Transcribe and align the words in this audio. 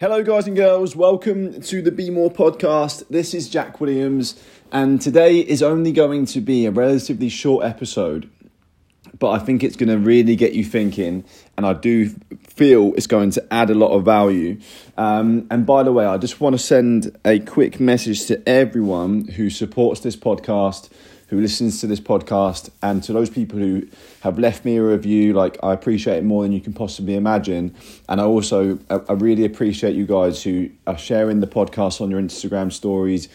Hello, 0.00 0.22
guys 0.22 0.46
and 0.46 0.56
girls. 0.56 0.96
Welcome 0.96 1.60
to 1.60 1.82
the 1.82 1.92
Be 1.92 2.08
More 2.08 2.30
podcast. 2.30 3.06
This 3.10 3.34
is 3.34 3.50
Jack 3.50 3.82
Williams, 3.82 4.42
and 4.72 4.98
today 4.98 5.40
is 5.40 5.62
only 5.62 5.92
going 5.92 6.24
to 6.24 6.40
be 6.40 6.64
a 6.64 6.70
relatively 6.70 7.28
short 7.28 7.66
episode, 7.66 8.30
but 9.18 9.32
I 9.32 9.38
think 9.40 9.62
it's 9.62 9.76
going 9.76 9.90
to 9.90 9.98
really 9.98 10.36
get 10.36 10.54
you 10.54 10.64
thinking, 10.64 11.22
and 11.58 11.66
I 11.66 11.74
do 11.74 12.08
feel 12.48 12.94
it's 12.94 13.06
going 13.06 13.30
to 13.32 13.46
add 13.52 13.68
a 13.68 13.74
lot 13.74 13.90
of 13.90 14.06
value. 14.06 14.58
Um, 14.96 15.46
and 15.50 15.66
by 15.66 15.82
the 15.82 15.92
way, 15.92 16.06
I 16.06 16.16
just 16.16 16.40
want 16.40 16.54
to 16.54 16.58
send 16.58 17.14
a 17.22 17.38
quick 17.38 17.78
message 17.78 18.24
to 18.28 18.48
everyone 18.48 19.26
who 19.26 19.50
supports 19.50 20.00
this 20.00 20.16
podcast 20.16 20.88
who 21.30 21.40
listens 21.40 21.80
to 21.80 21.86
this 21.86 22.00
podcast 22.00 22.70
and 22.82 23.04
to 23.04 23.12
those 23.12 23.30
people 23.30 23.58
who 23.58 23.86
have 24.20 24.36
left 24.38 24.64
me 24.64 24.76
a 24.76 24.82
review 24.82 25.32
like 25.32 25.56
i 25.62 25.72
appreciate 25.72 26.18
it 26.18 26.24
more 26.24 26.42
than 26.42 26.52
you 26.52 26.60
can 26.60 26.72
possibly 26.72 27.14
imagine. 27.14 27.74
And 28.08 28.20
i 28.20 28.24
also 28.24 28.78
i 28.90 29.12
really 29.12 29.44
appreciate 29.44 29.94
you 29.94 30.06
guys 30.06 30.42
who 30.42 30.70
are 30.86 30.98
sharing 30.98 31.40
the 31.40 31.46
podcast 31.46 32.00
on 32.00 32.10
your 32.10 32.20
instagram 32.20 32.72
stories 32.72 33.28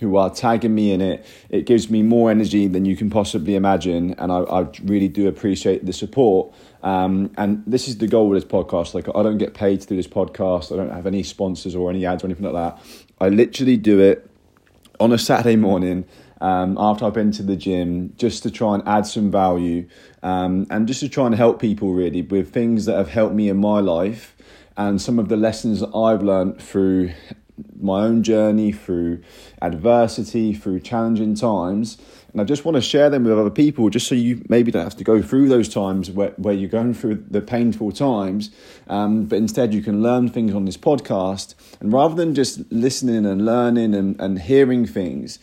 who 0.00 0.16
are 0.16 0.30
tagging 0.30 0.74
me 0.74 0.90
in 0.90 1.00
it. 1.00 1.24
It 1.48 1.64
gives 1.64 1.88
me 1.88 2.02
more 2.02 2.28
energy 2.28 2.66
than 2.66 2.84
you 2.84 2.96
can 2.96 3.08
possibly 3.08 3.54
imagine 3.54 4.14
and 4.14 4.32
i, 4.32 4.38
I 4.38 4.66
really 4.84 5.08
do 5.08 5.28
appreciate 5.28 5.84
the 5.84 5.92
support. 5.92 6.52
Um, 6.82 7.32
and 7.36 7.62
this 7.64 7.86
is 7.86 7.98
the 7.98 8.08
goal 8.08 8.34
of 8.34 8.42
this 8.42 8.50
podcast. 8.50 8.94
Like 8.94 9.08
i 9.14 9.22
don't 9.22 9.38
get 9.38 9.52
paid 9.52 9.82
to 9.82 9.86
do 9.86 9.94
this 9.94 10.08
podcast. 10.08 10.72
I 10.72 10.76
don't 10.76 10.90
have 10.90 11.06
any 11.06 11.22
sponsors 11.22 11.74
or 11.74 11.90
any 11.90 12.06
ads 12.06 12.24
or 12.24 12.28
anything 12.28 12.50
like 12.50 12.54
that. 12.54 12.82
I 13.20 13.28
literally 13.28 13.76
do 13.76 14.00
it 14.00 14.26
on 14.98 15.12
a 15.12 15.18
saturday 15.18 15.56
morning 15.56 16.04
um, 16.42 16.76
after 16.76 17.06
I've 17.06 17.14
been 17.14 17.30
to 17.32 17.42
the 17.44 17.56
gym 17.56 18.12
just 18.16 18.42
to 18.42 18.50
try 18.50 18.74
and 18.74 18.82
add 18.86 19.06
some 19.06 19.30
value 19.30 19.88
um, 20.24 20.66
and 20.70 20.88
just 20.88 20.98
to 21.00 21.08
try 21.08 21.24
and 21.24 21.36
help 21.36 21.60
people 21.60 21.94
really 21.94 22.20
with 22.20 22.52
things 22.52 22.84
that 22.86 22.96
have 22.96 23.08
helped 23.08 23.34
me 23.34 23.48
in 23.48 23.58
my 23.58 23.78
life 23.78 24.36
and 24.76 25.00
some 25.00 25.20
of 25.20 25.28
the 25.28 25.36
lessons 25.36 25.80
that 25.80 25.94
I've 25.94 26.20
learned 26.20 26.60
through 26.60 27.12
my 27.78 28.02
own 28.02 28.24
journey, 28.24 28.72
through 28.72 29.22
adversity, 29.60 30.52
through 30.52 30.80
challenging 30.80 31.36
times. 31.36 31.98
And 32.32 32.40
I 32.40 32.44
just 32.44 32.64
want 32.64 32.76
to 32.76 32.80
share 32.80 33.08
them 33.08 33.24
with 33.24 33.38
other 33.38 33.50
people 33.50 33.88
just 33.90 34.08
so 34.08 34.14
you 34.16 34.42
maybe 34.48 34.72
don't 34.72 34.82
have 34.82 34.96
to 34.96 35.04
go 35.04 35.22
through 35.22 35.48
those 35.48 35.68
times 35.68 36.10
where, 36.10 36.30
where 36.38 36.54
you're 36.54 36.68
going 36.68 36.94
through 36.94 37.24
the 37.28 37.42
painful 37.42 37.92
times, 37.92 38.50
um, 38.88 39.26
but 39.26 39.36
instead 39.36 39.72
you 39.72 39.82
can 39.82 40.02
learn 40.02 40.28
things 40.28 40.54
on 40.54 40.64
this 40.64 40.78
podcast. 40.78 41.54
And 41.78 41.92
rather 41.92 42.16
than 42.16 42.34
just 42.34 42.60
listening 42.72 43.26
and 43.26 43.44
learning 43.44 43.94
and, 43.94 44.18
and 44.20 44.40
hearing 44.40 44.86
things, 44.86 45.38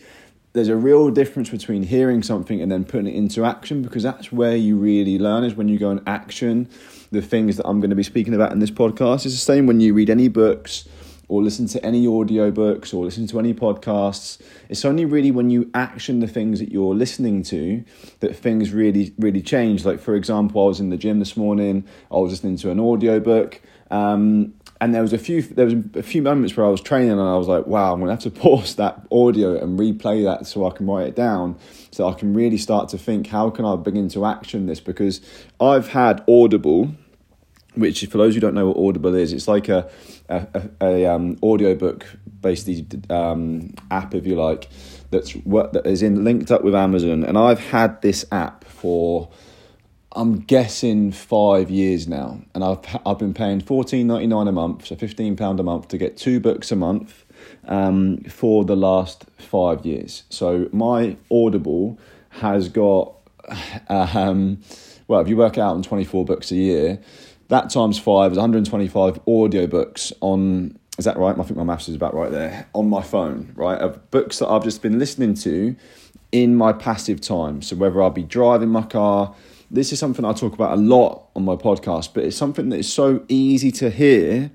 there's 0.52 0.68
a 0.68 0.76
real 0.76 1.10
difference 1.10 1.48
between 1.50 1.84
hearing 1.84 2.22
something 2.22 2.60
and 2.60 2.70
then 2.70 2.84
putting 2.84 3.06
it 3.06 3.14
into 3.14 3.44
action 3.44 3.82
because 3.82 4.02
that's 4.02 4.32
where 4.32 4.56
you 4.56 4.76
really 4.76 5.18
learn 5.18 5.44
is 5.44 5.54
when 5.54 5.68
you 5.68 5.78
go 5.78 5.90
and 5.90 6.00
action 6.06 6.68
the 7.12 7.22
things 7.22 7.56
that 7.56 7.66
I'm 7.66 7.80
going 7.80 7.90
to 7.90 7.96
be 7.96 8.02
speaking 8.02 8.34
about 8.34 8.52
in 8.52 8.58
this 8.58 8.70
podcast. 8.70 9.26
It's 9.26 9.34
the 9.34 9.38
same 9.38 9.66
when 9.66 9.80
you 9.80 9.94
read 9.94 10.10
any 10.10 10.28
books 10.28 10.88
or 11.28 11.42
listen 11.42 11.66
to 11.68 11.84
any 11.86 12.06
audio 12.06 12.50
books 12.50 12.92
or 12.92 13.04
listen 13.04 13.26
to 13.28 13.38
any 13.38 13.54
podcasts. 13.54 14.40
It's 14.68 14.84
only 14.84 15.04
really 15.04 15.30
when 15.30 15.48
you 15.48 15.70
action 15.74 16.18
the 16.18 16.26
things 16.26 16.58
that 16.58 16.72
you're 16.72 16.94
listening 16.94 17.44
to 17.44 17.84
that 18.18 18.34
things 18.34 18.72
really, 18.72 19.14
really 19.16 19.40
change. 19.40 19.84
Like, 19.84 20.00
for 20.00 20.16
example, 20.16 20.64
I 20.64 20.66
was 20.66 20.80
in 20.80 20.90
the 20.90 20.96
gym 20.96 21.20
this 21.20 21.36
morning, 21.36 21.84
I 22.10 22.16
was 22.16 22.32
listening 22.32 22.56
to 22.58 22.70
an 22.72 22.80
audio 22.80 23.20
book. 23.20 23.60
Um, 23.92 24.54
and 24.80 24.94
there 24.94 25.02
was 25.02 25.12
a 25.12 25.18
few 25.18 25.42
there 25.42 25.66
was 25.66 25.74
a 25.94 26.02
few 26.02 26.22
moments 26.22 26.56
where 26.56 26.64
I 26.64 26.70
was 26.70 26.80
training 26.80 27.10
and 27.10 27.20
I 27.20 27.36
was 27.36 27.48
like, 27.48 27.66
wow, 27.66 27.92
I'm 27.92 28.00
gonna 28.00 28.12
have 28.12 28.20
to 28.20 28.30
pause 28.30 28.76
that 28.76 29.06
audio 29.12 29.62
and 29.62 29.78
replay 29.78 30.24
that 30.24 30.46
so 30.46 30.66
I 30.66 30.70
can 30.70 30.86
write 30.86 31.08
it 31.08 31.16
down, 31.16 31.58
so 31.90 32.08
I 32.08 32.14
can 32.14 32.34
really 32.34 32.58
start 32.58 32.88
to 32.90 32.98
think 32.98 33.26
how 33.26 33.50
can 33.50 33.64
I 33.64 33.76
begin 33.76 34.08
to 34.10 34.24
action 34.24 34.66
this? 34.66 34.80
Because 34.80 35.20
I've 35.60 35.88
had 35.88 36.24
Audible, 36.28 36.94
which 37.74 38.06
for 38.06 38.18
those 38.18 38.34
who 38.34 38.40
don't 38.40 38.54
know 38.54 38.68
what 38.68 38.88
Audible 38.88 39.14
is, 39.14 39.32
it's 39.32 39.48
like 39.48 39.68
a 39.68 39.90
a, 40.28 40.70
a, 40.80 41.06
um, 41.06 41.36
audiobook 41.42 42.06
basically 42.40 42.86
um, 43.10 43.74
app 43.90 44.14
if 44.14 44.26
you 44.26 44.36
like 44.36 44.68
that's 45.10 45.32
what 45.32 45.72
that 45.72 45.84
is 45.86 46.02
in 46.02 46.24
linked 46.24 46.50
up 46.50 46.64
with 46.64 46.74
Amazon, 46.74 47.24
and 47.24 47.36
I've 47.36 47.60
had 47.60 48.00
this 48.00 48.24
app 48.32 48.64
for 48.64 49.28
I'm 50.12 50.40
guessing 50.40 51.12
five 51.12 51.70
years 51.70 52.08
now, 52.08 52.40
and 52.52 52.64
I've 52.64 52.80
I've 53.06 53.18
been 53.18 53.32
paying 53.32 53.60
fourteen 53.60 54.08
ninety 54.08 54.26
nine 54.26 54.48
a 54.48 54.52
month, 54.52 54.86
so 54.86 54.96
fifteen 54.96 55.36
pound 55.36 55.60
a 55.60 55.62
month 55.62 55.86
to 55.88 55.98
get 55.98 56.16
two 56.16 56.40
books 56.40 56.72
a 56.72 56.76
month 56.76 57.24
um, 57.68 58.18
for 58.24 58.64
the 58.64 58.74
last 58.74 59.26
five 59.38 59.86
years. 59.86 60.24
So 60.28 60.68
my 60.72 61.16
Audible 61.30 61.96
has 62.30 62.68
got, 62.68 63.14
um, 63.88 64.60
well, 65.06 65.20
if 65.20 65.28
you 65.28 65.36
work 65.36 65.58
out 65.58 65.74
on 65.74 65.82
twenty 65.84 66.04
four 66.04 66.24
books 66.24 66.50
a 66.50 66.56
year, 66.56 67.00
that 67.46 67.70
times 67.70 67.96
five 67.96 68.32
is 68.32 68.38
one 68.38 68.42
hundred 68.42 68.58
and 68.58 68.66
twenty 68.68 68.88
five 68.88 69.20
audio 69.28 69.68
books 69.68 70.12
on. 70.20 70.76
Is 70.98 71.04
that 71.04 71.18
right? 71.18 71.38
I 71.38 71.42
think 71.44 71.56
my 71.56 71.62
maths 71.62 71.88
is 71.88 71.94
about 71.94 72.14
right 72.14 72.32
there 72.32 72.66
on 72.74 72.90
my 72.90 73.00
phone. 73.00 73.52
Right, 73.54 73.78
of 73.78 74.10
books 74.10 74.40
that 74.40 74.48
I've 74.48 74.64
just 74.64 74.82
been 74.82 74.98
listening 74.98 75.34
to 75.34 75.76
in 76.32 76.56
my 76.56 76.72
passive 76.72 77.20
time. 77.20 77.62
So 77.62 77.76
whether 77.76 78.02
I'll 78.02 78.10
be 78.10 78.24
driving 78.24 78.70
my 78.70 78.82
car 78.82 79.36
this 79.70 79.92
is 79.92 79.98
something 79.98 80.24
I 80.24 80.32
talk 80.32 80.52
about 80.52 80.72
a 80.72 80.80
lot 80.80 81.28
on 81.36 81.44
my 81.44 81.54
podcast, 81.54 82.12
but 82.12 82.24
it's 82.24 82.36
something 82.36 82.70
that 82.70 82.78
is 82.78 82.92
so 82.92 83.24
easy 83.28 83.70
to 83.72 83.90
hear, 83.90 84.50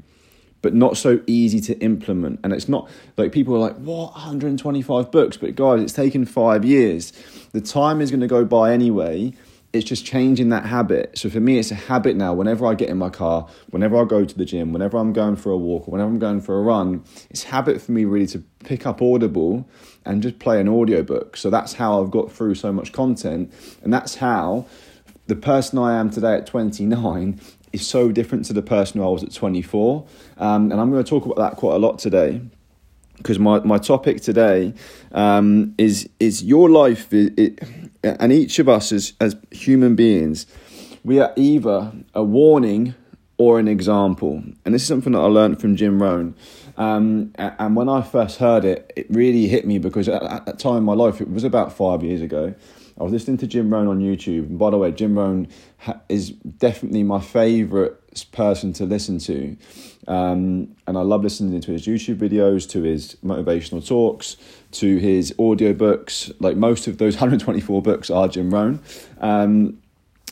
but 0.62 0.74
not 0.74 0.98
so 0.98 1.22
easy 1.26 1.62
to 1.62 1.80
implement. 1.80 2.42
And 2.44 2.52
it's 2.52 2.68
not 2.68 2.90
like 3.18 3.32
people 3.32 3.56
are 3.56 3.60
like, 3.60 3.78
what, 3.78 4.12
125 4.12 5.12
books? 5.12 5.38
But 5.38 5.56
guys, 5.56 5.82
it's 5.82 5.94
taken 5.94 6.26
five 6.26 6.66
years. 6.66 7.14
The 7.54 7.62
time 7.62 8.02
is 8.02 8.12
going 8.12 8.22
to 8.22 8.28
go 8.28 8.44
by 8.44 8.74
anyway. 8.74 9.34
It's 9.72 9.86
just 9.86 10.06
changing 10.06 10.50
that 10.50 10.66
habit. 10.66 11.18
So 11.18 11.30
for 11.30 11.40
me, 11.40 11.60
it's 11.60 11.72
a 11.72 11.76
habit 11.76 12.16
now. 12.16 12.34
Whenever 12.34 12.66
I 12.66 12.76
get 12.76 12.90
in 12.90 12.98
my 12.98 13.10
car, 13.10 13.48
whenever 13.70 13.98
I 13.98 14.06
go 14.06 14.24
to 14.24 14.38
the 14.38 14.46
gym, 14.46 14.72
whenever 14.74 14.98
I'm 14.98 15.12
going 15.12 15.36
for 15.36 15.52
a 15.52 15.58
walk, 15.58 15.88
or 15.88 15.92
whenever 15.92 16.10
I'm 16.10 16.20
going 16.20 16.40
for 16.42 16.58
a 16.58 16.62
run, 16.62 17.04
it's 17.30 17.44
habit 17.44 17.82
for 17.82 17.92
me 17.92 18.06
really 18.06 18.28
to 18.28 18.40
pick 18.64 18.86
up 18.86 19.02
Audible 19.02 19.68
and 20.06 20.24
just 20.24 20.40
play 20.40 20.62
an 20.62 20.70
audiobook. 20.70 21.36
So 21.36 21.50
that's 21.50 21.74
how 21.74 22.02
I've 22.02 22.12
got 22.12 22.32
through 22.32 22.56
so 22.56 22.72
much 22.72 22.92
content. 22.94 23.52
And 23.84 23.94
that's 23.94 24.16
how 24.16 24.66
the 25.28 25.36
person 25.36 25.80
I 25.80 26.00
am 26.00 26.10
today 26.10 26.36
at 26.36 26.46
29 26.48 27.40
is 27.74 27.86
so 27.86 28.12
different 28.12 28.46
to 28.46 28.54
the 28.54 28.62
person 28.62 29.02
who 29.02 29.08
I 29.08 29.10
was 29.10 29.24
at 29.24 29.34
24. 29.34 30.06
Um, 30.38 30.72
and 30.72 30.80
I'm 30.80 30.92
going 30.92 31.04
to 31.04 31.10
talk 31.10 31.26
about 31.26 31.38
that 31.38 31.58
quite 31.58 31.76
a 31.76 31.80
lot 31.80 32.00
today 32.00 32.42
because 33.18 33.40
my, 33.40 33.60
my 33.60 33.78
topic 33.78 34.22
today 34.22 34.74
um, 35.14 35.74
is 35.78 36.10
is 36.20 36.44
your 36.44 36.70
life 36.70 37.14
it, 37.14 37.38
it, 37.40 37.64
and 38.04 38.32
each 38.32 38.60
of 38.60 38.68
us 38.68 38.92
as, 38.92 39.14
as 39.20 39.36
human 39.52 39.96
beings 39.96 40.46
we 41.04 41.20
are 41.20 41.32
either 41.36 41.94
a 42.14 42.24
warning 42.24 42.96
or 43.38 43.60
an 43.60 43.68
example. 43.68 44.44
And 44.64 44.74
this 44.74 44.82
is 44.82 44.88
something 44.88 45.14
that 45.14 45.20
I 45.20 45.26
learned 45.26 45.62
from 45.62 45.76
Jim 45.76 46.02
Rohn. 46.02 46.36
Um, 46.78 47.34
and 47.36 47.76
when 47.76 47.90
I 47.90 48.02
first 48.02 48.40
heard 48.40 48.66
it 48.66 48.92
it 48.96 49.08
really 49.10 49.48
hit 49.48 49.66
me 49.66 49.78
because 49.78 50.10
at, 50.10 50.24
at 50.24 50.46
that 50.46 50.60
time 50.60 50.78
in 50.78 50.84
my 50.84 50.94
life 50.94 51.22
it 51.22 51.30
was 51.30 51.44
about 51.44 51.72
five 51.72 52.04
years 52.04 52.22
ago 52.22 52.54
I 52.98 53.04
was 53.04 53.12
listening 53.12 53.38
to 53.38 53.48
Jim 53.48 53.74
Rohn 53.74 53.88
on 53.88 54.00
YouTube. 54.00 54.48
And 54.48 54.60
by 54.60 54.70
the 54.70 54.78
way, 54.78 54.92
Jim 54.92 55.18
Rohn 55.18 55.48
ha- 55.80 56.00
is 56.08 56.30
definitely 56.32 57.04
my 57.04 57.20
favourite 57.20 57.94
person 58.32 58.72
to 58.74 58.86
listen 58.86 59.20
to. 59.20 59.58
Um, 60.08 60.76
and 60.88 60.98
I 60.98 61.02
love 61.02 61.24
listening 61.24 61.60
to 61.60 61.72
his 61.72 61.86
YouTube 61.86 62.18
videos, 62.18 62.70
to 62.70 62.84
his 62.84 63.18
motivational 63.24 63.86
talks, 63.86 64.38
to 64.72 64.98
his 64.98 65.34
audiobooks. 65.34 66.34
Like 66.40 66.56
most 66.56 66.88
of 66.88 66.98
those 66.98 67.16
124 67.16 67.82
books 67.82 68.10
are 68.10 68.28
Jim 68.28 68.54
Rohn. 68.54 68.82
Um, 69.20 69.82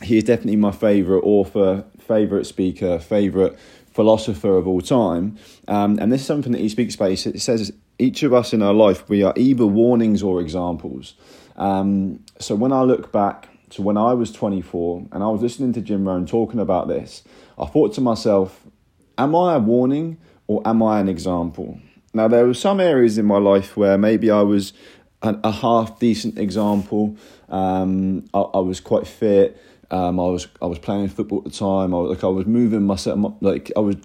he 0.02 0.16
is 0.16 0.24
definitely 0.24 0.56
my 0.56 0.72
favourite 0.72 1.22
author, 1.22 1.84
favourite 2.00 2.46
speaker, 2.46 2.98
favourite 2.98 3.56
philosopher 3.92 4.56
of 4.56 4.66
all 4.66 4.80
time. 4.80 5.38
Um, 5.68 5.98
and 6.00 6.12
this 6.12 6.22
is 6.22 6.26
something 6.26 6.52
that 6.52 6.60
he 6.60 6.68
speaks 6.68 6.94
about. 6.94 7.10
He 7.10 7.16
says 7.16 7.72
each 7.98 8.22
of 8.22 8.32
us 8.32 8.52
in 8.52 8.62
our 8.62 8.74
life, 8.74 9.08
we 9.08 9.22
are 9.22 9.32
either 9.36 9.66
warnings 9.66 10.22
or 10.22 10.40
examples. 10.40 11.14
Um, 11.56 12.24
so 12.38 12.54
when 12.54 12.72
I 12.72 12.82
look 12.82 13.12
back 13.12 13.48
to 13.70 13.82
when 13.82 13.96
I 13.96 14.14
was 14.14 14.32
24 14.32 15.08
and 15.12 15.22
I 15.22 15.28
was 15.28 15.42
listening 15.42 15.72
to 15.74 15.80
Jim 15.80 16.06
Rohn 16.06 16.26
talking 16.26 16.60
about 16.60 16.88
this, 16.88 17.22
I 17.58 17.66
thought 17.66 17.94
to 17.94 18.00
myself, 18.00 18.64
am 19.16 19.34
I 19.34 19.54
a 19.54 19.58
warning 19.58 20.18
or 20.46 20.62
am 20.66 20.82
I 20.82 21.00
an 21.00 21.08
example? 21.08 21.78
Now, 22.12 22.28
there 22.28 22.46
were 22.46 22.54
some 22.54 22.80
areas 22.80 23.18
in 23.18 23.26
my 23.26 23.38
life 23.38 23.76
where 23.76 23.98
maybe 23.98 24.30
I 24.30 24.42
was 24.42 24.72
a, 25.22 25.50
half 25.50 25.98
decent 25.98 26.38
example. 26.38 27.16
Um, 27.48 28.26
I, 28.34 28.40
I, 28.40 28.58
was 28.58 28.78
quite 28.80 29.06
fit. 29.06 29.60
Um, 29.90 30.20
I 30.20 30.24
was 30.24 30.46
I 30.60 30.66
was 30.66 30.78
playing 30.78 31.08
football 31.08 31.38
at 31.38 31.44
the 31.44 31.50
time. 31.50 31.94
I 31.94 31.98
was, 31.98 32.10
like 32.10 32.24
I 32.24 32.28
was 32.28 32.46
moving 32.46 32.82
myself. 32.82 33.34
Like 33.40 33.72
I 33.76 33.80
was 33.80 33.96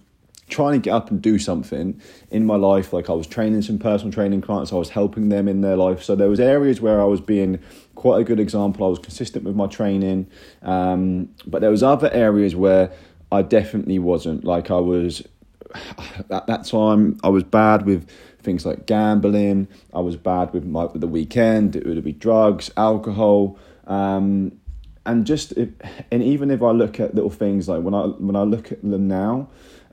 trying 0.50 0.74
to 0.74 0.80
get 0.80 0.92
up 0.92 1.10
and 1.12 1.22
do 1.22 1.40
something 1.40 2.00
in 2.32 2.46
my 2.46 2.56
life 2.56 2.92
like 2.94 3.10
i 3.10 3.14
was 3.14 3.28
training 3.28 3.62
some 3.62 3.78
personal 3.80 4.12
training 4.12 4.42
clients 4.42 4.72
i 4.74 4.76
was 4.76 4.90
helping 4.90 5.30
them 5.30 5.48
in 5.48 5.62
their 5.62 5.76
life. 5.76 6.04
So 6.04 6.16
there 6.16 6.30
was 6.30 6.40
areas 6.40 6.82
where 6.82 7.02
i 7.02 7.06
was 7.06 7.22
being 7.22 7.60
quite 7.96 8.22
a 8.22 8.24
good 8.24 8.40
example. 8.40 8.86
I 8.86 8.90
was 8.90 9.00
consistent 9.00 9.44
with 9.44 9.56
my 9.56 9.68
training 9.68 10.28
um, 10.62 11.30
but 11.46 11.62
there 11.62 11.72
was 11.72 11.84
other 11.84 12.12
areas 12.12 12.56
where 12.56 12.92
i 13.32 13.42
definitely 13.42 14.00
wasn't. 14.00 14.44
Like 14.44 14.72
i 14.72 14.80
was 14.80 15.24
at 16.30 16.48
that 16.48 16.66
time 16.66 17.20
i 17.24 17.30
was 17.30 17.44
bad 17.44 17.86
with 17.86 18.10
things 18.42 18.66
like 18.66 18.86
gambling. 18.86 19.68
I 19.94 20.00
was 20.00 20.16
bad 20.16 20.54
with 20.54 20.66
my 20.66 20.86
with 20.86 21.02
the 21.02 21.08
weekend. 21.08 21.76
It 21.76 21.86
would 21.86 22.02
be 22.04 22.14
drugs 22.14 22.72
alcohol 22.78 23.60
um, 23.86 24.54
and 25.06 25.26
just 25.26 25.52
if, 25.54 25.70
and 26.12 26.22
even 26.22 26.52
if 26.52 26.62
i 26.62 26.72
look 26.72 27.00
at 27.00 27.16
little 27.16 27.32
things 27.32 27.68
like 27.68 27.82
when 27.82 27.94
i 27.94 28.04
when 28.04 28.36
i 28.36 28.44
look 28.44 28.72
at 28.72 28.82
them 28.82 29.08
now 29.08 29.50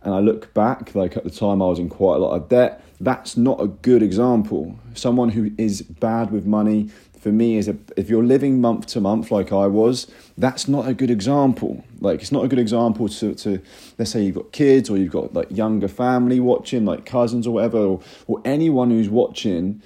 and 0.06 0.14
I 0.14 0.20
look 0.20 0.54
back, 0.54 0.94
like 0.94 1.16
at 1.16 1.24
the 1.24 1.30
time 1.30 1.60
I 1.60 1.66
was 1.66 1.80
in 1.80 1.88
quite 1.88 2.14
a 2.14 2.18
lot 2.20 2.36
of 2.36 2.48
debt, 2.48 2.80
that's 3.00 3.36
not 3.36 3.60
a 3.60 3.66
good 3.66 4.04
example. 4.04 4.78
Someone 4.94 5.30
who 5.30 5.50
is 5.58 5.82
bad 5.82 6.30
with 6.30 6.46
money, 6.46 6.90
for 7.18 7.32
me, 7.32 7.56
is 7.56 7.66
a, 7.66 7.76
if 7.96 8.08
you're 8.08 8.22
living 8.22 8.60
month 8.60 8.86
to 8.86 9.00
month 9.00 9.32
like 9.32 9.52
I 9.52 9.66
was, 9.66 10.06
that's 10.38 10.68
not 10.68 10.86
a 10.86 10.94
good 10.94 11.10
example. 11.10 11.84
Like 11.98 12.20
it's 12.22 12.30
not 12.30 12.44
a 12.44 12.48
good 12.48 12.60
example 12.60 13.08
to, 13.08 13.34
to 13.34 13.60
let's 13.98 14.12
say 14.12 14.22
you've 14.22 14.36
got 14.36 14.52
kids 14.52 14.88
or 14.88 14.96
you've 14.96 15.10
got 15.10 15.34
like 15.34 15.48
younger 15.50 15.88
family 15.88 16.38
watching, 16.38 16.84
like 16.84 17.04
cousins 17.04 17.44
or 17.44 17.54
whatever, 17.54 17.78
or, 17.78 18.00
or 18.28 18.40
anyone 18.44 18.90
who's 18.90 19.08
watching, 19.08 19.82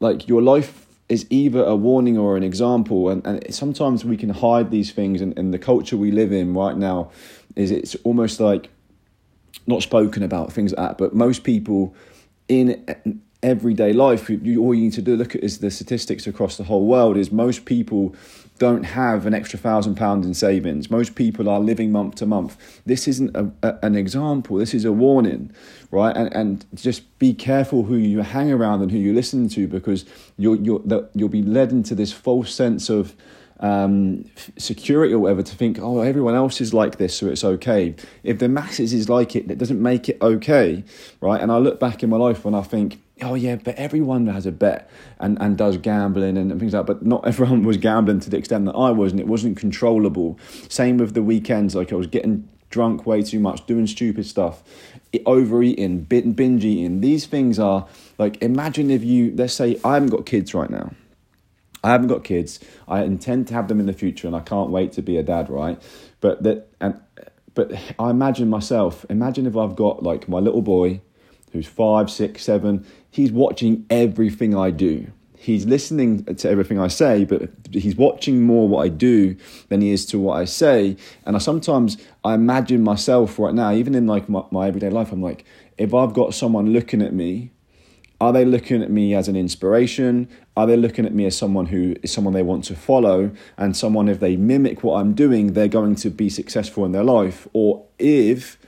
like 0.00 0.28
your 0.28 0.40
life 0.40 0.86
is 1.10 1.26
either 1.28 1.62
a 1.62 1.76
warning 1.76 2.16
or 2.16 2.38
an 2.38 2.42
example 2.42 3.10
and, 3.10 3.26
and 3.26 3.54
sometimes 3.54 4.02
we 4.02 4.16
can 4.16 4.30
hide 4.30 4.70
these 4.70 4.92
things 4.92 5.20
and, 5.20 5.36
and 5.38 5.52
the 5.52 5.58
culture 5.58 5.98
we 5.98 6.10
live 6.10 6.32
in 6.32 6.54
right 6.54 6.78
now 6.78 7.10
is 7.54 7.70
it's 7.70 7.94
almost 7.96 8.40
like 8.40 8.70
not 9.66 9.82
spoken 9.82 10.22
about 10.22 10.52
things 10.52 10.72
like 10.72 10.88
that 10.88 10.98
but 10.98 11.14
most 11.14 11.44
people 11.44 11.94
in 12.48 12.84
everyday 13.42 13.92
life 13.92 14.30
all 14.30 14.74
you 14.74 14.82
need 14.82 14.92
to 14.92 15.02
do 15.02 15.16
look 15.16 15.34
at 15.34 15.42
is 15.42 15.58
the 15.58 15.70
statistics 15.70 16.26
across 16.26 16.56
the 16.56 16.64
whole 16.64 16.86
world 16.86 17.16
is 17.16 17.32
most 17.32 17.64
people 17.64 18.14
don't 18.62 18.84
have 18.84 19.26
an 19.26 19.34
extra 19.34 19.58
thousand 19.58 19.96
pounds 19.96 20.24
in 20.24 20.32
savings 20.34 20.88
most 20.88 21.16
people 21.16 21.48
are 21.48 21.58
living 21.58 21.90
month 21.90 22.14
to 22.14 22.24
month 22.24 22.56
this 22.86 23.08
isn't 23.08 23.36
a, 23.36 23.50
a, 23.64 23.76
an 23.82 23.96
example 23.96 24.56
this 24.56 24.72
is 24.72 24.84
a 24.84 24.92
warning 24.92 25.50
right 25.90 26.16
and, 26.16 26.32
and 26.32 26.64
just 26.72 27.18
be 27.18 27.34
careful 27.34 27.82
who 27.82 27.96
you 27.96 28.20
hang 28.20 28.52
around 28.52 28.80
and 28.80 28.92
who 28.92 28.98
you 28.98 29.12
listen 29.12 29.48
to 29.48 29.66
because 29.66 30.04
you'll, 30.38 30.60
you'll, 30.60 31.10
you'll 31.12 31.28
be 31.28 31.42
led 31.42 31.72
into 31.72 31.92
this 31.92 32.12
false 32.12 32.54
sense 32.54 32.88
of 32.88 33.16
um, 33.58 34.24
security 34.58 35.14
or 35.14 35.20
whatever 35.20 35.42
to 35.42 35.54
think, 35.54 35.78
oh, 35.80 36.00
everyone 36.00 36.34
else 36.34 36.60
is 36.60 36.74
like 36.74 36.98
this, 36.98 37.16
so 37.16 37.28
it's 37.28 37.44
okay. 37.44 37.94
If 38.24 38.40
the 38.40 38.48
masses 38.48 38.92
is 38.92 39.08
like 39.08 39.36
it, 39.36 39.48
it 39.48 39.58
doesn't 39.58 39.80
make 39.80 40.08
it 40.08 40.18
okay, 40.20 40.84
right? 41.20 41.40
And 41.40 41.52
I 41.52 41.58
look 41.58 41.78
back 41.78 42.02
in 42.02 42.10
my 42.10 42.16
life 42.16 42.44
when 42.44 42.56
I 42.56 42.62
think, 42.62 43.00
oh 43.22 43.34
yeah, 43.34 43.56
but 43.56 43.74
everyone 43.76 44.26
has 44.26 44.46
a 44.46 44.52
bet 44.52 44.90
and, 45.18 45.38
and 45.40 45.56
does 45.56 45.76
gambling 45.78 46.36
and, 46.36 46.58
things 46.58 46.74
like 46.74 46.86
that. 46.86 46.92
But 46.92 47.06
not 47.06 47.26
everyone 47.26 47.64
was 47.64 47.76
gambling 47.76 48.20
to 48.20 48.30
the 48.30 48.36
extent 48.36 48.66
that 48.66 48.74
I 48.74 48.90
was, 48.90 49.12
and 49.12 49.20
it 49.20 49.26
wasn't 49.26 49.56
controllable. 49.56 50.38
Same 50.68 50.98
with 50.98 51.14
the 51.14 51.22
weekends, 51.22 51.74
like 51.74 51.92
I 51.92 51.96
was 51.96 52.06
getting 52.06 52.48
drunk 52.70 53.06
way 53.06 53.22
too 53.22 53.38
much, 53.38 53.66
doing 53.66 53.86
stupid 53.86 54.26
stuff, 54.26 54.62
overeating, 55.26 56.00
binge 56.02 56.64
eating. 56.64 57.00
These 57.00 57.26
things 57.26 57.58
are 57.58 57.86
like, 58.18 58.42
imagine 58.42 58.90
if 58.90 59.04
you, 59.04 59.34
let's 59.36 59.52
say, 59.52 59.78
I 59.84 59.94
haven't 59.94 60.08
got 60.08 60.24
kids 60.24 60.54
right 60.54 60.70
now 60.70 60.92
I 61.84 61.90
haven't 61.90 62.08
got 62.08 62.24
kids. 62.24 62.60
I 62.86 63.02
intend 63.02 63.48
to 63.48 63.54
have 63.54 63.68
them 63.68 63.80
in 63.80 63.86
the 63.86 63.92
future, 63.92 64.26
and 64.26 64.36
I 64.36 64.40
can't 64.40 64.70
wait 64.70 64.92
to 64.92 65.02
be 65.02 65.16
a 65.16 65.22
dad. 65.22 65.50
Right, 65.50 65.80
but 66.20 66.42
that 66.44 66.68
and 66.80 67.00
but 67.54 67.72
I 67.98 68.10
imagine 68.10 68.48
myself. 68.48 69.04
Imagine 69.10 69.46
if 69.46 69.56
I've 69.56 69.76
got 69.76 70.02
like 70.02 70.28
my 70.28 70.38
little 70.38 70.62
boy, 70.62 71.00
who's 71.52 71.66
five, 71.66 72.10
six, 72.10 72.42
seven. 72.42 72.86
He's 73.10 73.32
watching 73.32 73.86
everything 73.90 74.56
I 74.56 74.70
do. 74.70 75.12
He's 75.36 75.66
listening 75.66 76.24
to 76.24 76.48
everything 76.48 76.78
I 76.78 76.86
say, 76.86 77.24
but 77.24 77.50
he's 77.72 77.96
watching 77.96 78.42
more 78.42 78.68
what 78.68 78.84
I 78.84 78.88
do 78.88 79.36
than 79.68 79.80
he 79.80 79.90
is 79.90 80.06
to 80.06 80.18
what 80.18 80.34
I 80.38 80.44
say. 80.44 80.96
And 81.26 81.34
I 81.34 81.40
sometimes 81.40 81.96
I 82.24 82.34
imagine 82.34 82.82
myself 82.84 83.38
right 83.40 83.52
now, 83.52 83.72
even 83.72 83.94
in 83.94 84.06
like 84.06 84.28
my, 84.28 84.44
my 84.52 84.68
everyday 84.68 84.88
life, 84.88 85.10
I'm 85.10 85.20
like, 85.20 85.44
if 85.76 85.92
I've 85.92 86.12
got 86.12 86.32
someone 86.34 86.72
looking 86.72 87.02
at 87.02 87.12
me 87.12 87.50
are 88.22 88.32
they 88.32 88.44
looking 88.44 88.84
at 88.84 88.90
me 88.92 89.16
as 89.16 89.26
an 89.26 89.34
inspiration? 89.34 90.28
Are 90.56 90.64
they 90.64 90.76
looking 90.76 91.04
at 91.04 91.12
me 91.12 91.26
as 91.26 91.36
someone 91.36 91.66
who 91.66 91.96
is 92.04 92.12
someone 92.12 92.32
they 92.32 92.44
want 92.44 92.62
to 92.66 92.76
follow 92.76 93.32
and 93.58 93.76
someone 93.76 94.08
if 94.08 94.20
they 94.20 94.36
mimic 94.36 94.84
what 94.84 95.00
I'm 95.00 95.12
doing, 95.12 95.54
they're 95.54 95.66
going 95.66 95.96
to 95.96 96.08
be 96.08 96.30
successful 96.30 96.84
in 96.84 96.92
their 96.92 97.02
life? 97.02 97.48
Or 97.52 97.84
if 97.98 98.58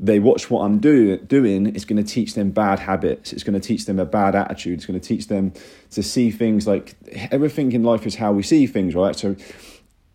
they 0.00 0.20
watch 0.20 0.48
what 0.48 0.62
I'm 0.62 0.78
do, 0.78 1.16
doing, 1.16 1.66
it's 1.66 1.84
going 1.84 2.02
to 2.02 2.08
teach 2.08 2.34
them 2.34 2.50
bad 2.50 2.78
habits. 2.78 3.32
It's 3.32 3.42
going 3.42 3.60
to 3.60 3.66
teach 3.66 3.86
them 3.86 3.98
a 3.98 4.04
bad 4.04 4.36
attitude. 4.36 4.78
It's 4.78 4.86
going 4.86 4.98
to 4.98 5.06
teach 5.06 5.26
them 5.26 5.52
to 5.90 6.02
see 6.02 6.30
things 6.30 6.66
like 6.66 6.94
everything 7.30 7.72
in 7.72 7.82
life 7.82 8.06
is 8.06 8.14
how 8.14 8.32
we 8.32 8.42
see 8.42 8.66
things, 8.66 8.94
right? 8.94 9.16
So, 9.16 9.34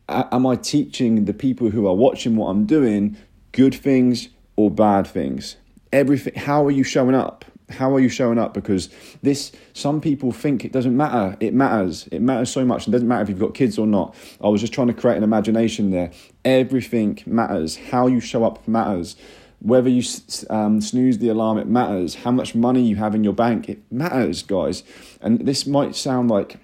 am 0.07 0.45
I 0.45 0.55
teaching 0.55 1.25
the 1.25 1.33
people 1.33 1.69
who 1.69 1.87
are 1.87 1.95
watching 1.95 2.35
what 2.37 2.47
I'm 2.47 2.65
doing 2.65 3.17
good 3.51 3.75
things 3.75 4.29
or 4.55 4.71
bad 4.71 5.05
things? 5.05 5.57
Everything. 5.91 6.35
How 6.35 6.65
are 6.65 6.71
you 6.71 6.83
showing 6.83 7.15
up? 7.15 7.45
how 7.69 7.93
are 7.95 7.99
you 7.99 8.09
showing 8.09 8.37
up 8.37 8.53
because 8.53 8.89
this 9.21 9.51
some 9.73 10.01
people 10.01 10.31
think 10.31 10.65
it 10.65 10.71
doesn't 10.71 10.95
matter 10.95 11.35
it 11.39 11.53
matters 11.53 12.07
it 12.11 12.21
matters 12.21 12.51
so 12.51 12.65
much 12.65 12.87
it 12.87 12.91
doesn't 12.91 13.07
matter 13.07 13.23
if 13.23 13.29
you've 13.29 13.39
got 13.39 13.53
kids 13.53 13.77
or 13.77 13.87
not 13.87 14.13
i 14.41 14.47
was 14.47 14.61
just 14.61 14.73
trying 14.73 14.87
to 14.87 14.93
create 14.93 15.17
an 15.17 15.23
imagination 15.23 15.89
there 15.89 16.11
everything 16.43 17.17
matters 17.25 17.77
how 17.77 18.05
you 18.05 18.19
show 18.19 18.43
up 18.43 18.67
matters 18.67 19.15
whether 19.63 19.89
you 19.89 20.03
um, 20.49 20.79
snooze 20.79 21.17
the 21.17 21.29
alarm 21.29 21.57
it 21.57 21.67
matters 21.67 22.15
how 22.15 22.31
much 22.31 22.53
money 22.53 22.81
you 22.81 22.95
have 22.97 23.15
in 23.15 23.23
your 23.23 23.33
bank 23.33 23.67
it 23.67 23.79
matters 23.91 24.43
guys 24.43 24.83
and 25.21 25.47
this 25.47 25.65
might 25.65 25.95
sound 25.95 26.29
like 26.29 26.57